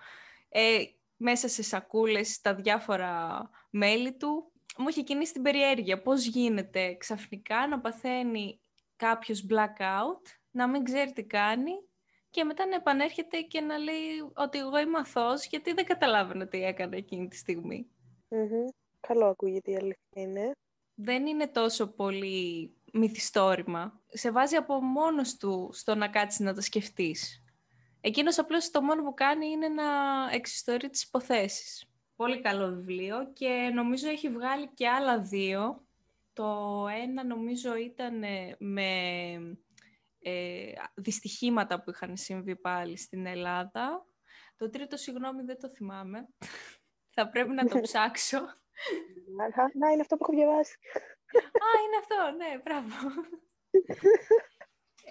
[0.48, 0.82] ε,
[1.22, 4.52] μέσα σε σακούλες τα διάφορα μέλη του.
[4.78, 8.60] Μου είχε κινήσει την περιέργεια πώς γίνεται ξαφνικά να παθαίνει
[8.96, 11.72] κάποιος blackout, να μην ξέρει τι κάνει
[12.30, 16.64] και μετά να επανέρχεται και να λέει ότι εγώ είμαι αθώος γιατί δεν καταλάβαινε τι
[16.64, 17.86] έκανε εκείνη τη στιγμη
[19.00, 20.50] Καλό ακούγεται η αλήθεια είναι.
[20.94, 24.00] Δεν είναι τόσο πολύ μυθιστόρημα.
[24.06, 27.41] Σε βάζει από μόνος του στο να κάτσεις να το σκεφτείς.
[28.04, 29.84] Εκείνος απλώς το μόνο που κάνει είναι να
[30.32, 31.86] εξιστορεί τις υποθέσεις.
[32.16, 35.86] Πολύ καλό βιβλίο και νομίζω έχει βγάλει και άλλα δύο.
[36.32, 38.22] Το ένα νομίζω ήταν
[38.58, 38.90] με
[40.18, 44.06] ε, δυστυχήματα που είχαν συμβεί πάλι στην Ελλάδα.
[44.56, 46.28] Το τρίτο, συγγνώμη, δεν το θυμάμαι.
[47.14, 48.38] Θα πρέπει να το ψάξω.
[49.74, 50.76] Να, είναι αυτό που έχω διαβάσει.
[51.36, 52.94] Α, είναι αυτό, ναι, μπράβο.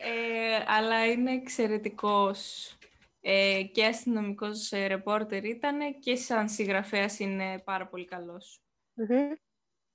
[0.04, 2.78] Ε, αλλά είναι εξαιρετικός
[3.22, 8.06] ε, και αστυνομικός ε, ρεπόρτερ ήταν και σαν συγγραφέας είναι πάρα πολύ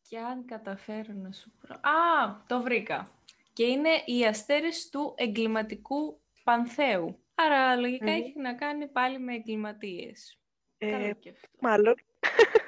[0.08, 1.74] Και αν καταφέρω να σου προ...
[1.74, 3.10] Α, το βρήκα
[3.52, 7.24] και είναι οι αστέρες του εγκληματικού πανθέου.
[7.34, 10.40] Άρα λογικά έχει να κάνει πάλι με εγκληματίες.
[10.78, 11.12] Ε,
[11.60, 11.94] μάλλον.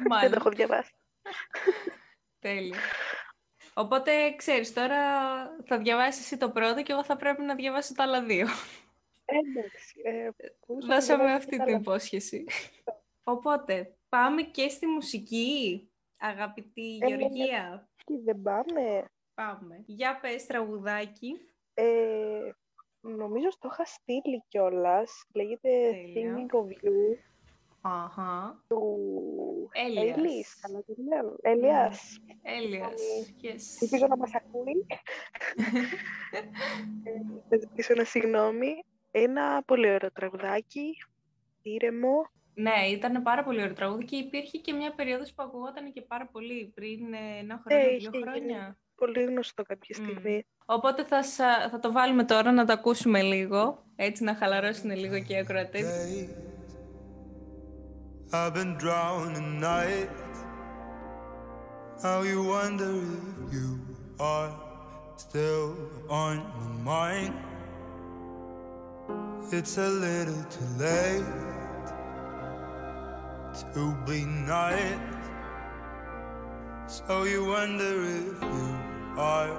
[0.08, 0.20] μάλλον.
[0.20, 0.92] Δεν το έχω διαβάσει.
[2.38, 2.78] Τέλειο.
[3.74, 5.00] Οπότε, ξέρεις, τώρα
[5.64, 8.46] θα διαβάσεις εσύ το πρώτο και εγώ θα πρέπει να διαβάσω τα άλλα δύο.
[9.28, 10.00] Εντάξει.
[10.04, 10.28] Ε,
[10.88, 12.44] Δώσαμε αυτή την υπόσχεση.
[13.22, 17.88] Οπότε, πάμε και στη μουσική, αγαπητή ε, Γεωργία.
[18.04, 19.04] Και δεν πάμε;
[19.38, 19.82] Πάμε.
[19.86, 21.34] Για πες τραγουδάκι.
[21.74, 22.50] Ε,
[23.00, 25.24] νομίζω στο είχα στείλει κιόλας.
[25.34, 25.70] Λέγεται
[26.14, 27.16] Thinking of You.
[27.80, 28.64] Αχα.
[28.68, 30.60] Του Έλιας.
[30.60, 31.36] Καλά το λέω.
[31.40, 32.18] Έλιας.
[32.42, 33.02] Έλιας,
[33.42, 33.82] yes.
[33.82, 34.86] Ελπίζω να μας ακούει.
[37.48, 38.84] Θα ζητήσω ένα συγγνώμη.
[39.10, 40.96] Ένα πολύ ωραίο τραγουδάκι.
[41.62, 42.30] Ήρεμο.
[42.54, 46.26] Ναι, ήταν πάρα πολύ ωραίο τραγούδι και υπήρχε και μια περίοδος που ακουγόταν και πάρα
[46.26, 50.46] πολύ πριν ένα χρόνο, δύο χρόνια πολύ γνωστό κάποια στιγμή.
[50.66, 51.22] Οπότε θα,
[51.70, 55.86] θα το βάλουμε τώρα να το ακούσουμε λίγο, έτσι να χαλαρώσουν λίγο και οι ακροατές.
[58.30, 60.10] I've been drowning night
[62.02, 63.70] How you wonder if you
[64.20, 64.50] are
[65.16, 65.74] still
[66.08, 67.47] on my mind
[69.50, 71.24] It's a little too late
[73.72, 74.98] to be nice.
[76.86, 78.78] So you wonder if you
[79.16, 79.50] are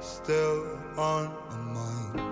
[0.00, 1.34] still on
[1.74, 2.31] my mind.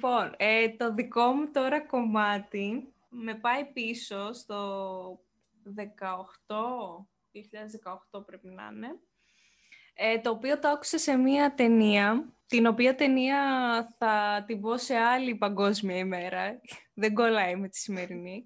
[0.00, 5.20] Λοιπόν, ε, το δικό μου τώρα κομμάτι με πάει πίσω στο
[5.76, 5.84] 18,
[8.12, 8.98] 2018 πρέπει να είναι,
[9.94, 13.40] ε, το οποίο το άκουσα σε μία ταινία, την οποία ταινία
[13.98, 16.60] θα την πω σε άλλη παγκόσμια ημέρα,
[17.00, 18.44] δεν κολλάει με τη σημερινή,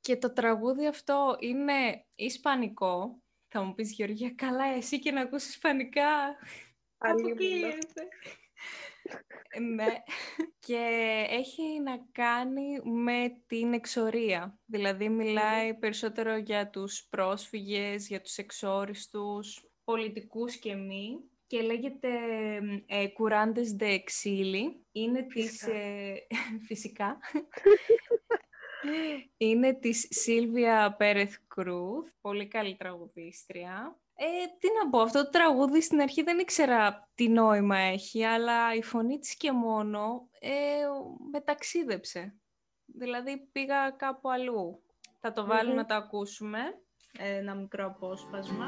[0.00, 3.22] Και το τραγούδι αυτό είναι ισπανικό.
[3.48, 6.36] Θα μου πεις Γεωργία, καλά εσύ και να ακούσεις ισπανικά.
[6.98, 8.08] Αποκλείεται.
[9.60, 10.02] Ναι.
[10.58, 10.82] Και
[11.30, 14.58] έχει να κάνει με την εξορία.
[14.64, 21.20] Δηλαδή μιλάει περισσότερο για τους πρόσφυγες, για τους εξόριστους, πολιτικούς και μη.
[21.46, 22.08] Και λέγεται
[22.86, 24.62] ε, Κουράντες de Exili.
[24.92, 25.62] Είναι της...
[25.62, 26.14] Ε,
[26.68, 27.18] φυσικά.
[29.36, 34.00] Είναι της Σίλβια Πέρεθ Κρούθ, πολύ καλή τραγουδίστρια.
[34.18, 34.24] Ε,
[34.58, 38.82] τι να πω, αυτό το τραγούδι στην αρχή δεν ήξερα τι νόημα έχει, αλλά η
[38.82, 40.50] φωνή της και μόνο ε,
[41.32, 42.34] με ταξίδεψε.
[42.86, 44.82] Δηλαδή πήγα κάπου αλλού.
[45.20, 46.58] Θα το βάλω να το ακούσουμε,
[47.18, 48.66] ένα μικρό απόσπασμα.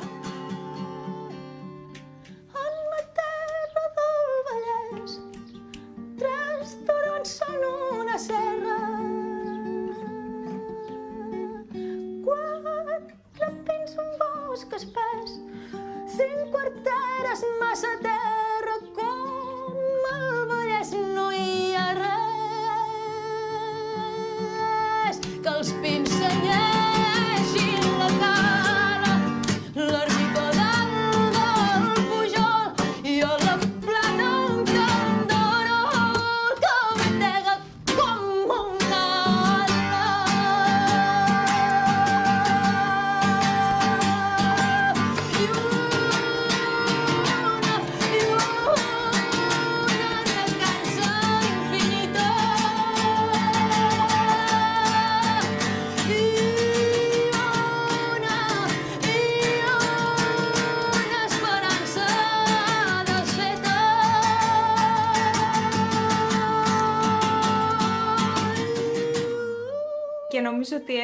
[16.71, 18.18] Νομίζω ότι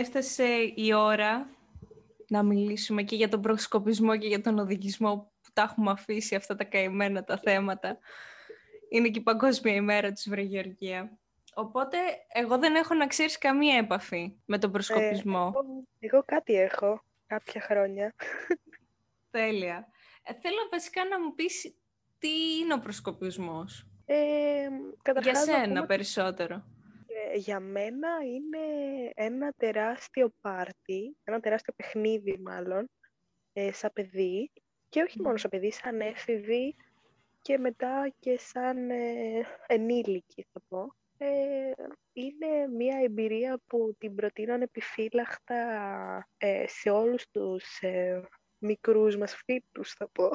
[0.05, 1.49] έφτασε η ώρα
[2.29, 6.55] να μιλήσουμε και για τον προσκοπισμό και για τον οδηγισμό που τα έχουμε αφήσει αυτά
[6.55, 7.99] τα καημένα τα θέματα.
[8.89, 11.19] Είναι και η Παγκόσμια ημέρα της Βρεγεωργία.
[11.55, 11.99] Οπότε,
[12.33, 15.53] εγώ δεν έχω να ξέρεις καμία επαφή με τον προσκοπισμό.
[15.99, 18.15] Ε, εγώ, κάτι έχω, κάποια χρόνια.
[19.31, 19.89] Τέλεια.
[20.23, 21.75] Ε, θέλω βασικά να μου πεις
[22.19, 23.87] τι είναι ο προσκοπισμός.
[24.05, 24.69] Ε,
[25.23, 26.65] Για σένα περισσότερο
[27.35, 28.59] για μένα είναι
[29.15, 32.91] ένα τεράστιο πάρτι, ένα τεράστιο παιχνίδι μάλλον,
[33.53, 34.51] ε, σαν παιδί
[34.89, 36.77] και όχι μόνο σαν παιδί, σαν έφηβη
[37.43, 40.95] και μετά και σαν ε, ενήλικη θα πω.
[41.19, 41.73] Ε,
[42.13, 45.57] είναι μια εμπειρία που την προτείνω επιφύλαχτα
[46.37, 48.23] ε, σε όλους τους ε,
[48.59, 50.31] μικρούς μας φίλους θα πω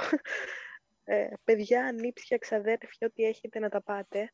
[1.12, 4.34] ε, παιδιά, ανήψια, ξαδέρφια, ό,τι έχετε να τα πάτε.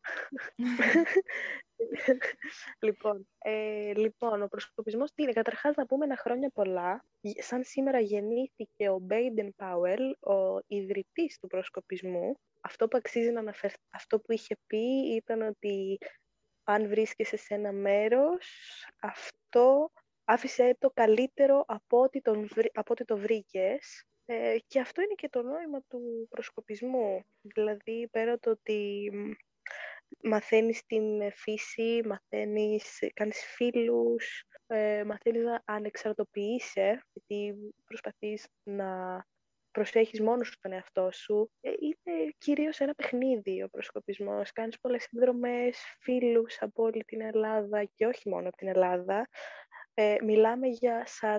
[2.86, 7.06] λοιπόν, ε, λοιπόν, ο προσκοπισμός τι είναι; Καταρχάς να πούμε ένα χρόνια πολλά.
[7.38, 12.40] Σαν σήμερα γεννήθηκε ο Μπέιντεν Πάουελ, ο ιδρυτής του προσκοπισμού.
[12.62, 15.98] Αυτό που αξίζει να αναφερθεί, αυτό που είχε πει ήταν ότι
[16.64, 18.48] αν βρίσκεσαι σε ένα μέρος,
[19.02, 19.92] αυτό
[20.24, 25.30] άφησε το καλύτερο από ό,τι, τον, από ό,τι το βρήκες ε, και αυτό είναι και
[25.30, 27.24] το νόημα του προσκοπισμού.
[27.42, 29.12] Δηλαδή, πέρα το ότι
[30.24, 39.24] μαθαίνεις την φύση, μαθαίνεις, κάνεις φίλους, ε, μαθαίνεις να ανεξαρτοποιείσαι, γιατί προσπαθείς να
[39.72, 41.52] προσέχεις μόνος σου τον εαυτό σου.
[41.62, 44.52] Ε, είναι κυρίως ένα παιχνίδι ο προσκοπισμός.
[44.52, 49.28] Κάνεις πολλές συνδρομές, φίλους από όλη την Ελλάδα και όχι μόνο από την Ελλάδα.
[49.98, 51.38] Ε, μιλάμε για 40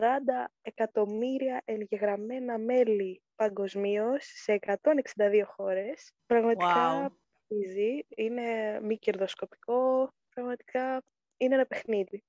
[0.63, 6.13] εκατομμύρια εγγεγραμμένα μέλη παγκοσμίως σε 162 χώρες.
[6.27, 8.05] Πραγματικά wow.
[8.17, 11.03] είναι μη κερδοσκοπικό, πραγματικά
[11.37, 12.25] είναι ένα παιχνίδι.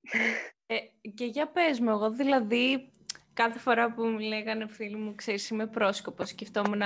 [0.65, 0.77] Ε,
[1.13, 2.91] και για πες μου, εγώ δηλαδή
[3.33, 6.81] κάθε φορά που μου λέγανε φίλοι μου, ξέρεις, είμαι πρόσκοπος, σκεφτόμουν,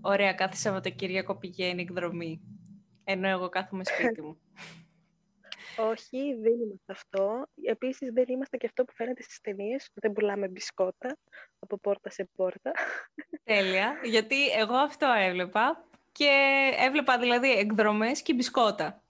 [0.00, 2.40] ωραία, κάθε Σαββατοκύριακο πηγαίνει εκδρομή,
[3.04, 4.38] ενώ εγώ κάθομαι σπίτι μου.
[5.78, 7.46] Όχι, δεν είμαστε αυτό.
[7.62, 11.18] Επίσης, δεν είμαστε και αυτό που φαίνεται στις ταινίες, που δεν πουλάμε μπισκότα
[11.58, 12.72] από πόρτα σε πόρτα.
[13.44, 16.30] Τέλεια, γιατί εγώ αυτό έβλεπα και
[16.76, 19.02] έβλεπα δηλαδή εκδρομές και μπισκότα.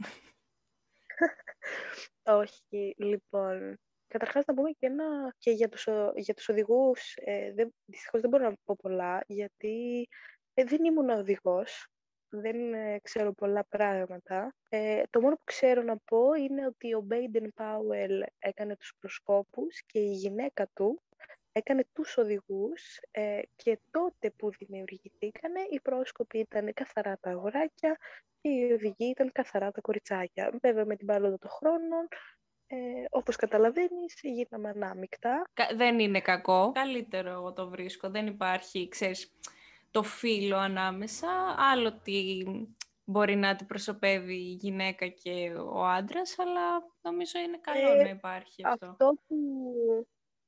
[2.22, 3.78] Όχι, λοιπόν.
[4.06, 7.14] Καταρχάς να πούμε και, ένα, και για τους, για τους οδηγούς.
[7.16, 10.08] Ε, δεν, δυστυχώς δεν μπορώ να πω πολλά, γιατί
[10.54, 11.88] ε, δεν ήμουν οδηγός
[12.30, 14.54] δεν ε, ξέρω πολλά πράγματα.
[14.68, 19.82] Ε, το μόνο που ξέρω να πω είναι ότι ο Μπέιντεν Πάουελ έκανε τους προσκόπους
[19.86, 21.02] και η γυναίκα του
[21.52, 27.98] έκανε τους οδηγούς ε, και τότε που δημιουργηθήκαν οι πρόσκοποι ήταν καθαρά τα αγοράκια
[28.40, 30.58] και οι οδηγοί ήταν καθαρά τα κοριτσάκια.
[30.62, 32.08] Βέβαια με την παρόλο των χρόνων
[32.70, 35.42] Ε, όπως καταλαβαίνεις, γίναμε ανάμεικτα.
[35.76, 36.72] Δεν είναι κακό.
[36.74, 38.10] Καλύτερο εγώ το βρίσκω.
[38.10, 39.32] Δεν υπάρχει, ξέρεις,
[39.90, 41.28] το φίλο ανάμεσα.
[41.58, 42.42] Άλλο τι
[43.04, 48.66] μπορεί να αντιπροσωπεύει η γυναίκα και ο άντρας, αλλά νομίζω είναι καλό ε, να υπάρχει
[48.66, 48.86] αυτό.
[48.86, 49.36] Αυτό που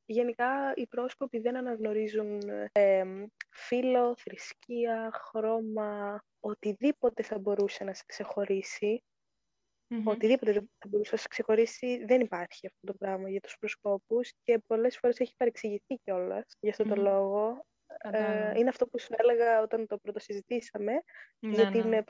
[0.05, 2.41] γενικά οι πρόσκοποι δεν αναγνωρίζουν
[2.73, 3.05] ε,
[3.51, 9.03] φίλο, θρησκεία, χρώμα, οτιδήποτε θα μπορούσε να σε ξεχωρισει
[10.05, 14.59] Οτιδήποτε θα μπορούσε να σε ξεχωρίσει, δεν υπάρχει αυτό το πράγμα για τους προσκόπους και
[14.67, 17.67] πολλές φορές έχει παρεξηγηθεί κιόλας για αυτόν τον λόγο.
[18.03, 20.93] Ε, είναι αυτό που σου έλεγα όταν το πρωτοσυζητήσαμε
[21.39, 22.03] ναι, για την ναι.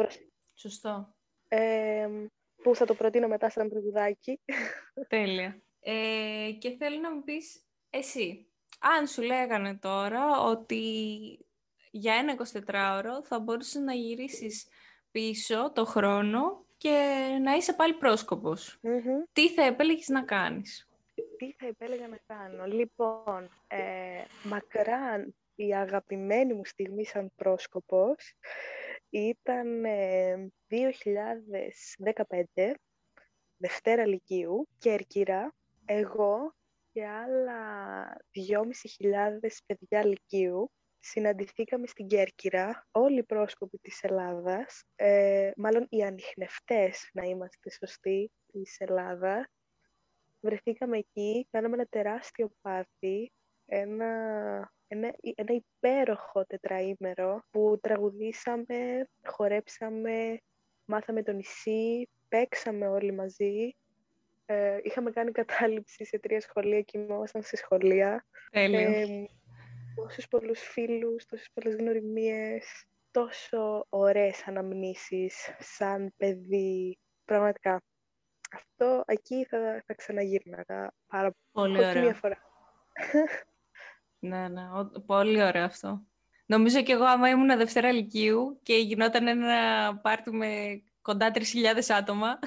[0.54, 1.14] Σωστό.
[1.48, 2.08] Ε,
[2.62, 4.40] που θα το προτείνω μετά σαν τραγουδάκι.
[5.08, 5.62] Τέλεια.
[5.80, 8.46] Ε, και θέλω να μου πεις εσύ,
[8.78, 10.82] αν σου λέγανε τώρα ότι
[11.90, 14.68] για ένα 24ωρο θα μπορούσες να γυρίσεις
[15.10, 17.96] πίσω το χρόνο και να είσαι πάλι
[19.32, 20.88] Τι θα επέλεγες να κάνεις;
[21.38, 25.34] Τι θα επέλεγα να κάνω; Λοιπόν, ε, μακράν
[25.66, 28.34] η αγαπημένη μου στιγμή σαν πρόσκοπος
[29.10, 29.84] ήταν
[30.68, 32.74] 2015,
[33.56, 36.54] Δευτέρα Λυκείου, Κέρκυρα, εγώ
[36.92, 45.86] και άλλα 2.500 παιδιά Λυκείου συναντηθήκαμε στην Κέρκυρα, όλοι οι πρόσκοποι της Ελλάδας, ε, μάλλον
[45.88, 49.46] οι ανιχνευτές, να είμαστε σωστοί, της Ελλάδας.
[50.40, 53.32] Βρεθήκαμε εκεί, κάναμε ένα τεράστιο πάρτι,
[53.72, 60.40] ένα ένα, ένα υπέροχο τετραήμερο που τραγουδήσαμε, χορέψαμε,
[60.84, 63.76] μάθαμε το νησί, παίξαμε όλοι μαζί.
[64.46, 68.26] Ε, είχαμε κάνει κατάληψη σε τρία σχολεία και ήμασταν σε σχολεία.
[68.50, 68.78] Τέλειο.
[68.80, 69.06] Ε,
[69.94, 76.98] τόσους πολλούς φίλους, τόσες πολλές γνωριμίες, τόσο ωραίες αναμνήσεις σαν παιδί.
[77.24, 77.82] Πραγματικά.
[78.52, 82.14] Αυτό εκεί θα, θα ξαναγύρναγα πάρα πολύ ωραία.
[82.14, 82.38] φορά.
[84.20, 84.62] Ναι, ναι,
[85.06, 86.04] πολύ ωραίο αυτό.
[86.46, 91.42] Νομίζω και εγώ άμα ήμουν Δευτέρα Λυκείου και γινόταν ένα πάρτι με κοντά 3.000
[91.88, 92.38] άτομα,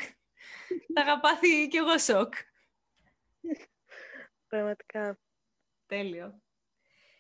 [0.94, 2.34] θα είχα πάθει κι εγώ σοκ.
[4.48, 5.20] Πραγματικά.
[5.86, 6.42] Τέλειο.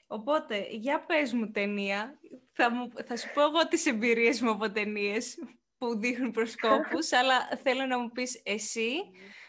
[0.08, 2.20] Οπότε, για πες μου ταινία.
[2.52, 5.38] Θα, μου, θα σου πω εγώ τις εμπειρίες μου από ταινίες
[5.78, 8.94] που δείχνουν προσκόπους, αλλά θέλω να μου πεις εσύ,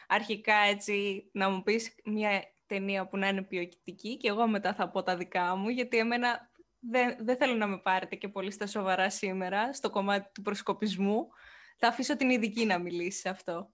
[0.09, 4.91] αρχικά έτσι, να μου πεις μια ταινία που να είναι ποιοτική και εγώ μετά θα
[4.91, 8.67] πω τα δικά μου, γιατί εμένα δεν, δεν θέλω να με πάρετε και πολύ στα
[8.67, 11.29] σοβαρά σήμερα στο κομμάτι του προσκοπισμού.
[11.77, 13.73] Θα αφήσω την ειδική να μιλήσει σε αυτό.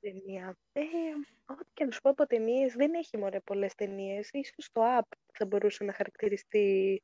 [0.00, 0.58] Ταινία.
[0.72, 0.82] Ε,
[1.44, 4.30] ό,τι και να σου πω από ταινίες, δεν έχει μωρέ πολλές ταινίες.
[4.32, 7.02] Ίσως το app θα μπορούσε να χαρακτηριστεί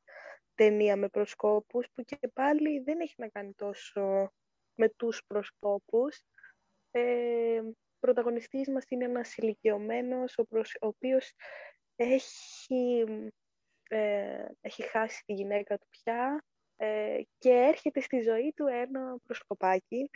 [0.55, 4.33] ταινία με προσκόπους, που και πάλι δεν έχει να κάνει τόσο
[4.75, 6.23] με τους προσκόπους.
[6.91, 7.61] Ε,
[8.03, 10.45] πρωταγωνιστής μας είναι ένας ηλικιωμένος, ο,
[10.81, 11.33] ο οποίος
[11.97, 13.05] έχει,
[13.89, 16.45] ε, έχει χάσει τη γυναίκα του πια
[16.77, 20.11] ε, και έρχεται στη ζωή του ένα προσκοπάκι.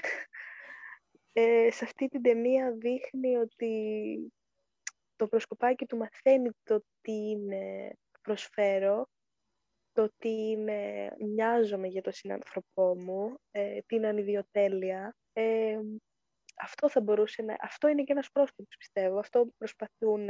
[1.33, 4.33] Ε, σε αυτή την ταινία δείχνει ότι
[5.16, 9.07] το προσκοπάκι του μαθαίνει το τι είναι προσφέρω,
[9.92, 15.16] το τι είναι νοιάζομαι για τον συνάνθρωπό μου, ε, την ανιδιοτέλεια.
[16.57, 17.57] Ε, αυτό θα μπορούσε να...
[17.61, 19.19] Αυτό είναι και ένας πρόσκοπος, πιστεύω.
[19.19, 20.29] Αυτό προσπαθούν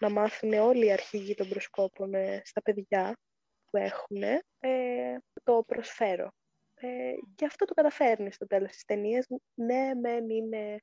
[0.00, 3.16] να μάθουν όλοι οι αρχηγοί των προσκόπων ε, στα παιδιά
[3.70, 4.22] που έχουν.
[4.58, 6.30] Ε, το προσφέρω.
[6.74, 9.26] Ε, και αυτό το καταφέρνει στο τέλος της ταινίας.
[9.54, 10.82] Ναι, μεν είναι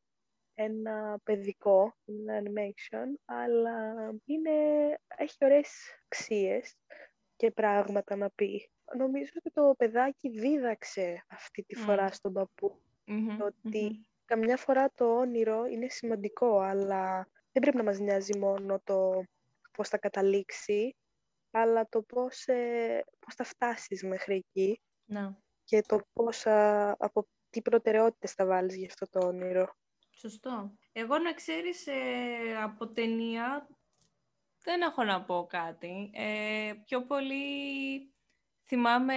[0.53, 3.93] ένα παιδικό, ένα animation, αλλά
[4.25, 4.51] είναι,
[5.17, 6.75] έχει ωραίες αξίες
[7.35, 8.69] και πράγματα να πει.
[8.97, 12.81] Νομίζω ότι το παιδάκι δίδαξε αυτή τη φορά στον παππού
[13.39, 19.23] ότι καμιά φορά το όνειρο είναι σημαντικό, αλλά δεν πρέπει να μας νοιάζει μόνο το
[19.71, 20.95] πώς θα καταλήξει,
[21.51, 25.39] αλλά το πώς, ε, πώς θα φτάσεις μέχρι εκεί να.
[25.63, 26.45] και το πώς,
[26.97, 29.75] από τι προτεραιότητες θα βάλεις για αυτό το όνειρο.
[30.09, 30.73] Σωστό.
[30.91, 33.67] Εγώ να ξέρεις ε, από ταινία
[34.63, 36.09] δεν έχω να πω κάτι.
[36.13, 38.13] Ε, πιο πολύ
[38.65, 39.15] θυμάμαι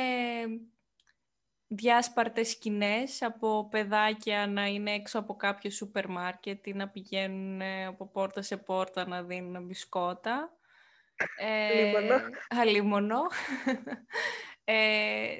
[1.74, 7.86] διάσπαρτες σκηνές από παιδάκια να είναι έξω από κάποιο σούπερ μάρκετ ή να πηγαίνουν ε,
[7.86, 10.56] από πόρτα σε πόρτα να δίνουν μπισκότα.
[11.36, 11.92] Ε,
[12.48, 13.20] αλίμονο.
[14.64, 15.36] ε,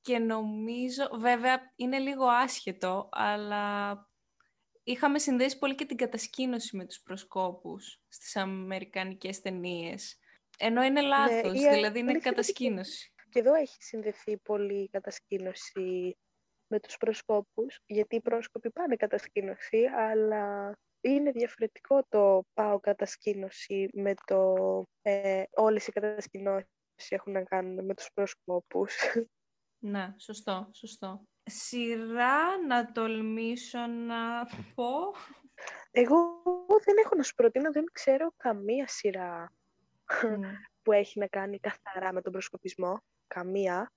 [0.00, 3.94] και νομίζω, βέβαια είναι λίγο άσχετο, αλλά
[4.82, 10.18] είχαμε συνδέσει πολύ και την κατασκήνωση με τους προσκόπους στις αμερικανικές ταινίες.
[10.58, 13.14] Ενώ είναι ναι, λάθος, δηλαδή είναι κατασκήνωση.
[13.30, 16.16] Και εδώ έχει συνδεθεί πολύ η κατασκήνωση
[16.66, 24.14] με τους προσκόπους, γιατί οι πρόσκοποι πάνε κατασκήνωση, αλλά είναι διαφορετικό το πάω κατασκήνωση με
[24.24, 24.54] το
[25.02, 26.68] ε, όλες οι κατασκηνώσεις
[27.08, 28.96] έχουν να κάνουν με τους προσκόπους.
[29.82, 31.22] Ναι, σωστό, σωστό.
[31.44, 34.92] Σειρά να τολμήσω να πω.
[35.90, 36.42] Εγώ
[36.84, 39.52] δεν έχω να σου προτείνω, δεν ξέρω καμία σειρά
[40.38, 40.52] ναι.
[40.82, 43.02] που έχει να κάνει καθαρά με τον προσκοπισμό.
[43.34, 43.92] Καμία.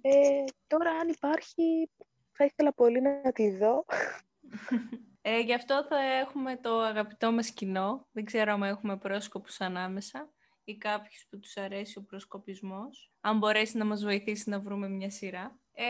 [0.00, 1.90] Ε, τώρα αν υπάρχει,
[2.32, 3.84] θα ήθελα πολύ να τη δω.
[5.26, 8.06] Ε, γι' αυτό θα έχουμε το αγαπητό μας κοινό.
[8.12, 10.32] Δεν ξέρω αν έχουμε πρόσκοπους ανάμεσα
[10.64, 13.12] ή κάποιους που τους αρέσει ο προσκοπισμός.
[13.20, 15.58] Αν μπορέσει να μας βοηθήσει να βρούμε μια σειρά.
[15.72, 15.84] Ε,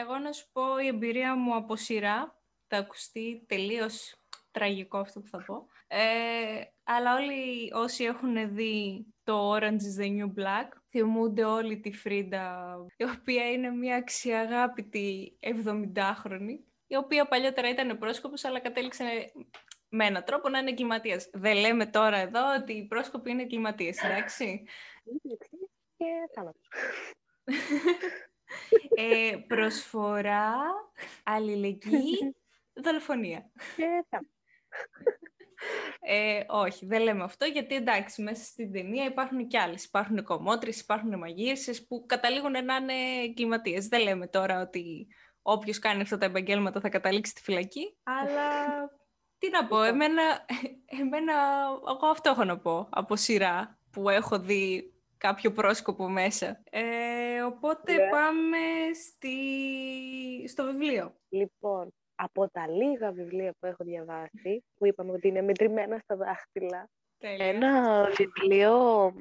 [0.00, 2.38] εγώ να σου πω η εμπειρία μου από σειρά.
[2.66, 4.16] Θα ακουστεί τελείως
[4.50, 5.66] τραγικό αυτό που θα πω.
[5.86, 11.92] Ε, αλλά όλοι όσοι έχουν δει το Orange is the New Black θυμούνται όλη τη
[11.92, 19.32] Φρίντα, η οποία είναι μια αξιαγάπητη 70χρονη, η οποία παλιότερα ήταν πρόσκοπος, αλλά κατέληξε
[19.88, 21.30] με έναν τρόπο να είναι εγκληματίας.
[21.32, 24.64] Δεν λέμε τώρα εδώ ότι οι πρόσκοποι είναι εγκληματίες, εντάξει.
[25.96, 26.04] Και
[29.02, 30.54] ε, προσφορά,
[31.22, 32.36] αλληλεγγύη,
[32.72, 33.50] δολοφονία.
[33.76, 34.04] Και
[36.00, 39.84] ε, όχι, δεν λέμε αυτό, γιατί εντάξει, μέσα στην ταινία υπάρχουν κι άλλες.
[39.84, 43.88] Υπάρχουν κομμότρες, υπάρχουν μαγείρσες που καταλήγουν να είναι εγκληματίες.
[43.88, 45.06] Δεν λέμε τώρα ότι
[45.42, 48.50] όποιος κάνει αυτά τα επαγγέλματα θα καταλήξει στη φυλακή, αλλά
[49.38, 50.22] τι να πω, εμένα,
[51.00, 51.32] εμένα
[51.88, 56.62] εγώ αυτό έχω να πω από σειρά που έχω δει κάποιο πρόσκοπο μέσα.
[56.70, 58.08] Ε, οπότε ναι.
[58.10, 58.58] πάμε
[59.06, 59.36] στη...
[60.48, 61.14] στο βιβλίο.
[61.28, 66.88] Λοιπόν, από τα λίγα βιβλία που έχω διαβάσει, που είπαμε ότι είναι μετρημένα στα δάχτυλα,
[67.18, 69.12] ένα βιβλίο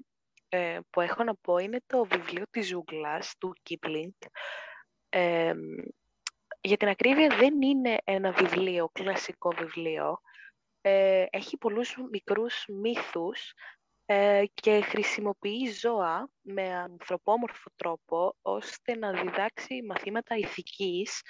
[0.50, 4.12] ε, που έχω να πω είναι το βιβλίο της ζούγκλας του Κίπλινγκ.
[5.10, 5.54] Ε,
[6.62, 10.20] για την ακρίβεια δεν είναι ένα βιβλίο, κλασικό βιβλίο.
[10.82, 13.54] Ε, έχει πολλούς μικρούς μύθους
[14.06, 21.22] ε, και χρησιμοποιεί ζώα με ανθρωπόμορφο τρόπο ώστε να διδάξει μαθήματα ηθικής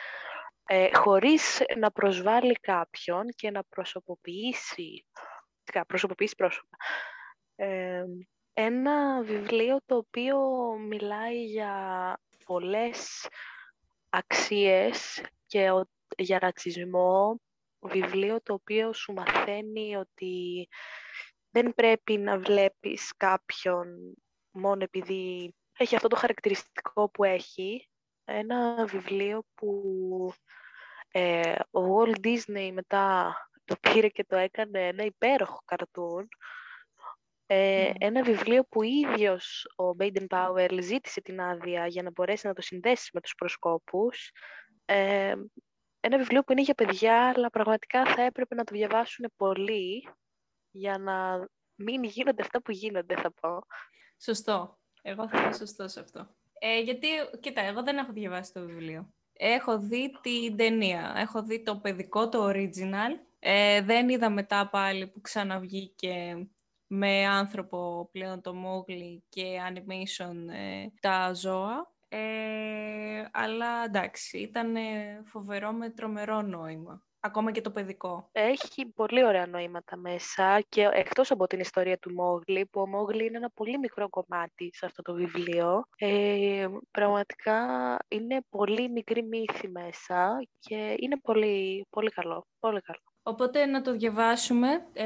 [0.65, 5.05] ε, χωρίς να προσβάλλει κάποιον και να προσωποποιήσει,
[5.87, 6.77] προσωποποιήσει πρόσωπα.
[7.55, 8.03] Ε,
[8.53, 10.37] ένα βιβλίο το οποίο
[10.77, 11.73] μιλάει για
[12.45, 13.27] πολλές
[14.09, 15.69] αξίες και
[16.17, 17.39] για ρατσισμό,
[17.79, 20.67] βιβλίο το οποίο σου μαθαίνει ότι
[21.49, 24.15] δεν πρέπει να βλέπεις κάποιον
[24.51, 27.87] μόνο επειδή έχει αυτό το χαρακτηριστικό που έχει.
[28.25, 29.81] Ένα βιβλίο που
[31.15, 33.35] ε, ο Walt Disney μετά
[33.65, 36.27] το πήρε και το έκανε ένα υπέροχο καρτούν.
[37.45, 38.05] Ε, ναι.
[38.05, 42.61] Ένα βιβλίο που ίδιος ο Baden Powell ζήτησε την άδεια για να μπορέσει να το
[42.61, 44.31] συνδέσει με τους προσκόπους.
[44.85, 45.33] Ε,
[45.99, 50.09] ένα βιβλίο που είναι για παιδιά, αλλά πραγματικά θα έπρεπε να το διαβάσουν πολύ
[50.71, 53.59] για να μην γίνονται αυτά που γίνονται, θα πω.
[54.21, 54.79] Σωστό.
[55.01, 56.35] Εγώ θα πω σωστός σε αυτό.
[56.59, 57.07] Ε, γιατί,
[57.39, 59.13] κοίτα, εγώ δεν έχω διαβάσει το βιβλίο.
[59.45, 61.13] Έχω δει την ταινία.
[61.17, 63.19] Έχω δει το παιδικό, το original.
[63.39, 66.47] Ε, δεν είδα μετά πάλι που ξαναβγήκε
[66.87, 71.91] με άνθρωπο πλέον το Mowgli και animation ε, τα ζώα.
[72.09, 74.75] Ε, αλλά εντάξει, ήταν
[75.25, 77.03] φοβερό με τρομερό νόημα.
[77.25, 78.29] Ακόμα και το παιδικό.
[78.31, 83.25] Έχει πολύ ωραία νοήματα μέσα και εκτός από την ιστορία του Μόγλη, που ο Μόγλη
[83.25, 89.67] είναι ένα πολύ μικρό κομμάτι σε αυτό το βιβλίο, ε, πραγματικά είναι πολύ μικρή μύθη
[89.67, 92.47] μέσα και είναι πολύ, πολύ καλό.
[92.59, 92.99] Πολύ καλό.
[93.23, 94.87] Οπότε να το διαβάσουμε.
[94.93, 95.05] Ε,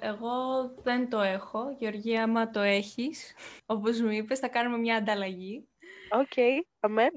[0.00, 0.34] εγώ
[0.82, 1.76] δεν το έχω.
[1.78, 3.34] Γεωργία, άμα το έχεις,
[3.74, 5.68] όπως μου είπες, θα κάνουμε μια ανταλλαγή.
[6.12, 7.10] Οκ, okay, αμέν.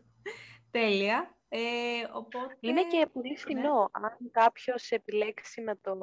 [0.70, 1.36] Τέλεια.
[1.54, 2.56] Ε, οπότε...
[2.60, 3.36] Είναι και πολύ ναι.
[3.36, 3.88] φθηνό.
[3.92, 5.96] Αν κάποιος επιλέξει να το...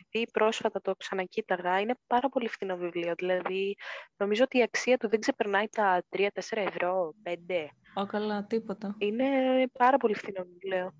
[0.00, 3.14] Επειδή πρόσφατα το ξανακοίταγα, είναι πάρα πολύ φθηνό βιβλίο.
[3.14, 3.76] Δηλαδή,
[4.16, 7.66] νομίζω ότι η αξία του δεν ξεπερνάει τα 3-4 ευρώ, 5.
[7.94, 8.94] Ω, καλά, τίποτα.
[8.98, 9.26] Είναι
[9.72, 10.94] πάρα πολύ φθηνό βιβλίο.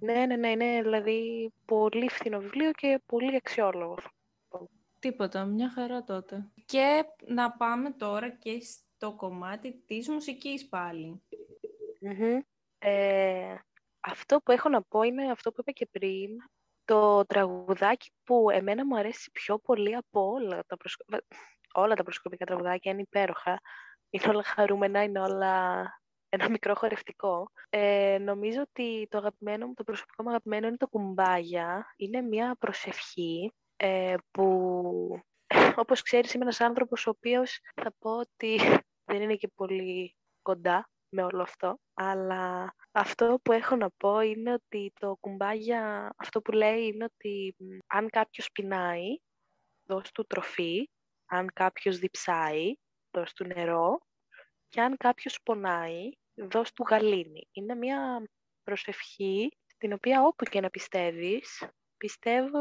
[0.00, 3.96] Ναι, ναι, ναι, είναι δηλαδή πολύ φθηνό βιβλίο και πολύ αξιόλογο.
[4.98, 6.50] Τίποτα, μια χαρά τότε.
[6.64, 10.68] Και να πάμε τώρα και στο κομμάτι της μουσικής
[12.78, 13.54] Ε,
[14.00, 16.30] αυτό που έχω να πω είναι αυτό που είπα και πριν,
[16.84, 21.04] το τραγουδάκι που εμένα μου αρέσει πιο πολύ από όλα τα, προσκο...
[21.72, 23.60] όλα τα προσκοπικά τραγουδάκια, είναι υπέροχα.
[24.10, 25.84] Είναι όλα χαρούμενα, είναι όλα
[26.28, 27.50] ένα μικρό χορευτικό.
[27.68, 31.94] Ε, νομίζω ότι το αγαπημένο μου, το προσωπικό μου αγαπημένο είναι το κουμπάγια.
[31.96, 35.22] Είναι μια προσευχή ε, που,
[35.76, 38.60] όπως ξέρεις, είμαι ένας άνθρωπος ο οποίος θα πω ότι
[39.04, 41.78] δεν είναι και πολύ κοντά με όλο αυτό.
[41.94, 47.56] Αλλά αυτό που έχω να πω είναι ότι το κουμπάγια, αυτό που λέει είναι ότι
[47.86, 49.16] αν κάποιος πεινάει,
[49.84, 50.90] δώσ' του τροφή,
[51.26, 52.74] αν κάποιος διψάει,
[53.10, 53.98] δώσ' του νερό
[54.68, 57.48] και αν κάποιος πονάει, δώσ' του γαλήνη.
[57.52, 58.22] Είναι μια
[58.62, 59.48] προσευχή
[59.78, 62.58] την οποία όπου και να πιστεύεις, πιστεύω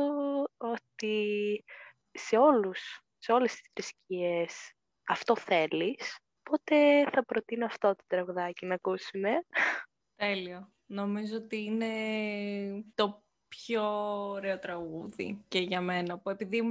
[0.58, 1.64] ότι
[2.12, 4.72] σε όλους, σε όλες τις θρησκείες
[5.08, 6.20] αυτό θέλεις.
[6.48, 9.30] Οπότε θα προτείνω αυτό το τραγουδάκι να ακούσουμε.
[10.16, 10.72] Τέλειο.
[10.86, 11.88] Νομίζω ότι είναι
[12.96, 13.84] το πιο
[14.30, 16.18] ωραίο τραγούδι και για μένα.
[16.18, 16.62] Που επειδή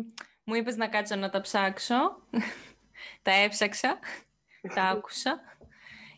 [0.45, 1.95] μου είπες να κάτσω να τα ψάξω,
[3.23, 3.99] τα έψαξα,
[4.75, 5.41] τα άκουσα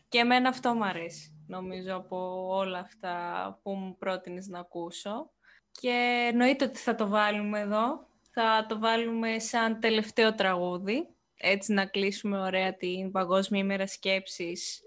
[0.08, 1.44] και εμένα αυτό μου αρέσει.
[1.46, 5.30] Νομίζω από όλα αυτά που μου πρότεινες να ακούσω.
[5.70, 8.06] Και εννοείται ότι θα το βάλουμε εδώ.
[8.30, 11.17] Θα το βάλουμε σαν τελευταίο τραγούδι.
[11.40, 14.82] Έτσι να κλείσουμε ωραία την Παγκόσμια ημέρα σκέψης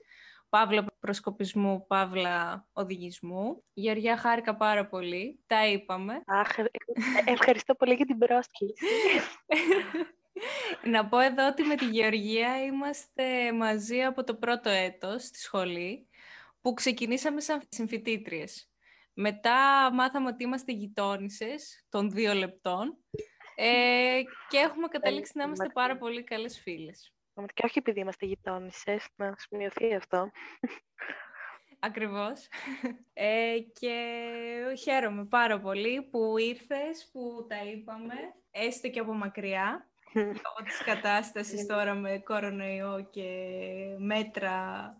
[0.52, 3.64] Παύλα προσκοπισμού, Παύλα οδηγισμού.
[3.74, 5.39] Γεωργιά, χάρηκα πάρα πολύ.
[5.47, 6.22] Τα είπαμε.
[6.26, 8.74] Αχ, ε, ε, ευχαριστώ πολύ για την πρόσκληση.
[10.84, 16.08] Να πω εδώ ότι με τη Γεωργία είμαστε μαζί από το πρώτο έτος στη σχολή,
[16.62, 18.70] που ξεκινήσαμε σαν συμφιτήτριες.
[19.14, 22.97] Μετά μάθαμε ότι είμαστε γειτόνισες των δύο λεπτών
[23.56, 27.14] ε, και έχουμε καταλήξει να είμαστε πάρα πολύ καλές φίλες.
[27.54, 30.32] Και όχι επειδή είμαστε γειτόνισε, να σημειωθεί αυτό.
[31.80, 32.47] Ακριβώς.
[33.14, 33.95] Ε, και
[34.82, 38.14] χαίρομαι πάρα πολύ που ήρθες, που τα είπαμε,
[38.52, 43.56] έστω και από μακριά, λόγω της κατάστασης τώρα με κορονοϊό και
[43.97, 44.95] μέτρα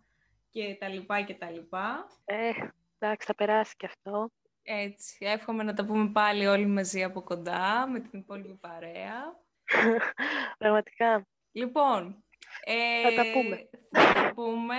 [0.50, 2.08] και τα λοιπά και τα λοιπά.
[2.26, 2.52] Ε,
[3.00, 4.32] εντάξει, θα περάσει και αυτό.
[4.64, 9.40] Έτσι, εύχομαι να τα πούμε πάλι όλοι μαζί από κοντά, με την υπόλοιπη παρέα.
[10.58, 11.28] Πραγματικά.
[11.52, 12.24] Λοιπόν,
[12.64, 13.70] ε, θα τα πούμε.
[13.92, 14.76] Θα τα πούμε.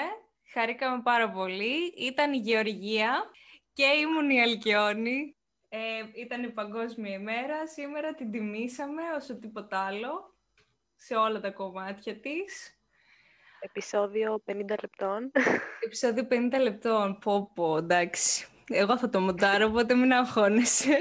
[0.53, 1.93] Χαρήκαμε πάρα πολύ.
[1.97, 3.31] Ήταν η Γεωργία
[3.73, 5.37] και ήμουν η Αλκιόνη.
[5.69, 5.79] Ε,
[6.15, 7.67] ήταν η Παγκόσμια ημέρα.
[7.67, 10.37] Σήμερα την τιμήσαμε όσο τίποτα άλλο
[10.97, 12.77] σε όλα τα κομμάτια της.
[13.61, 15.33] Επισόδιο 50 λεπτών.
[15.81, 17.19] Επισόδιο 50 λεπτών.
[17.19, 18.47] Πω πω, εντάξει.
[18.73, 20.99] Εγώ θα το μοντάρω, οπότε μην αγχώνεσαι.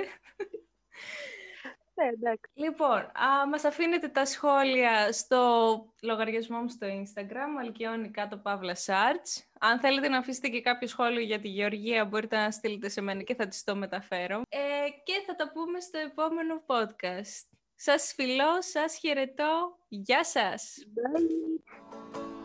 [2.01, 8.75] Ναι, λοιπόν, α, μας αφήνετε τα σχόλια στο λογαριασμό μου στο Instagram, Αλκιόνι κάτω Παύλα
[8.75, 9.49] Σάρτς.
[9.59, 13.21] Αν θέλετε να αφήσετε και κάποιο σχόλιο για τη Γεωργία, μπορείτε να στείλετε σε μένα
[13.21, 14.41] και θα τις το μεταφέρω.
[14.49, 17.45] Ε, και θα τα πούμε στο επόμενο podcast.
[17.75, 19.77] Σας φιλώ, σας χαιρετώ.
[19.87, 20.77] Γεια σας!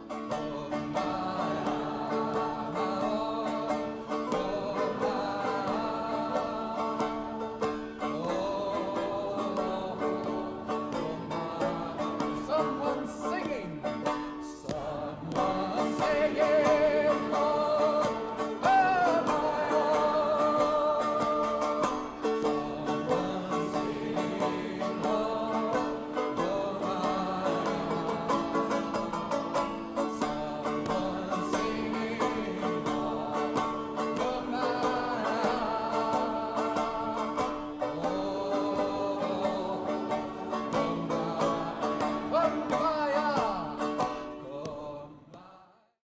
[0.08, 0.75] Bye.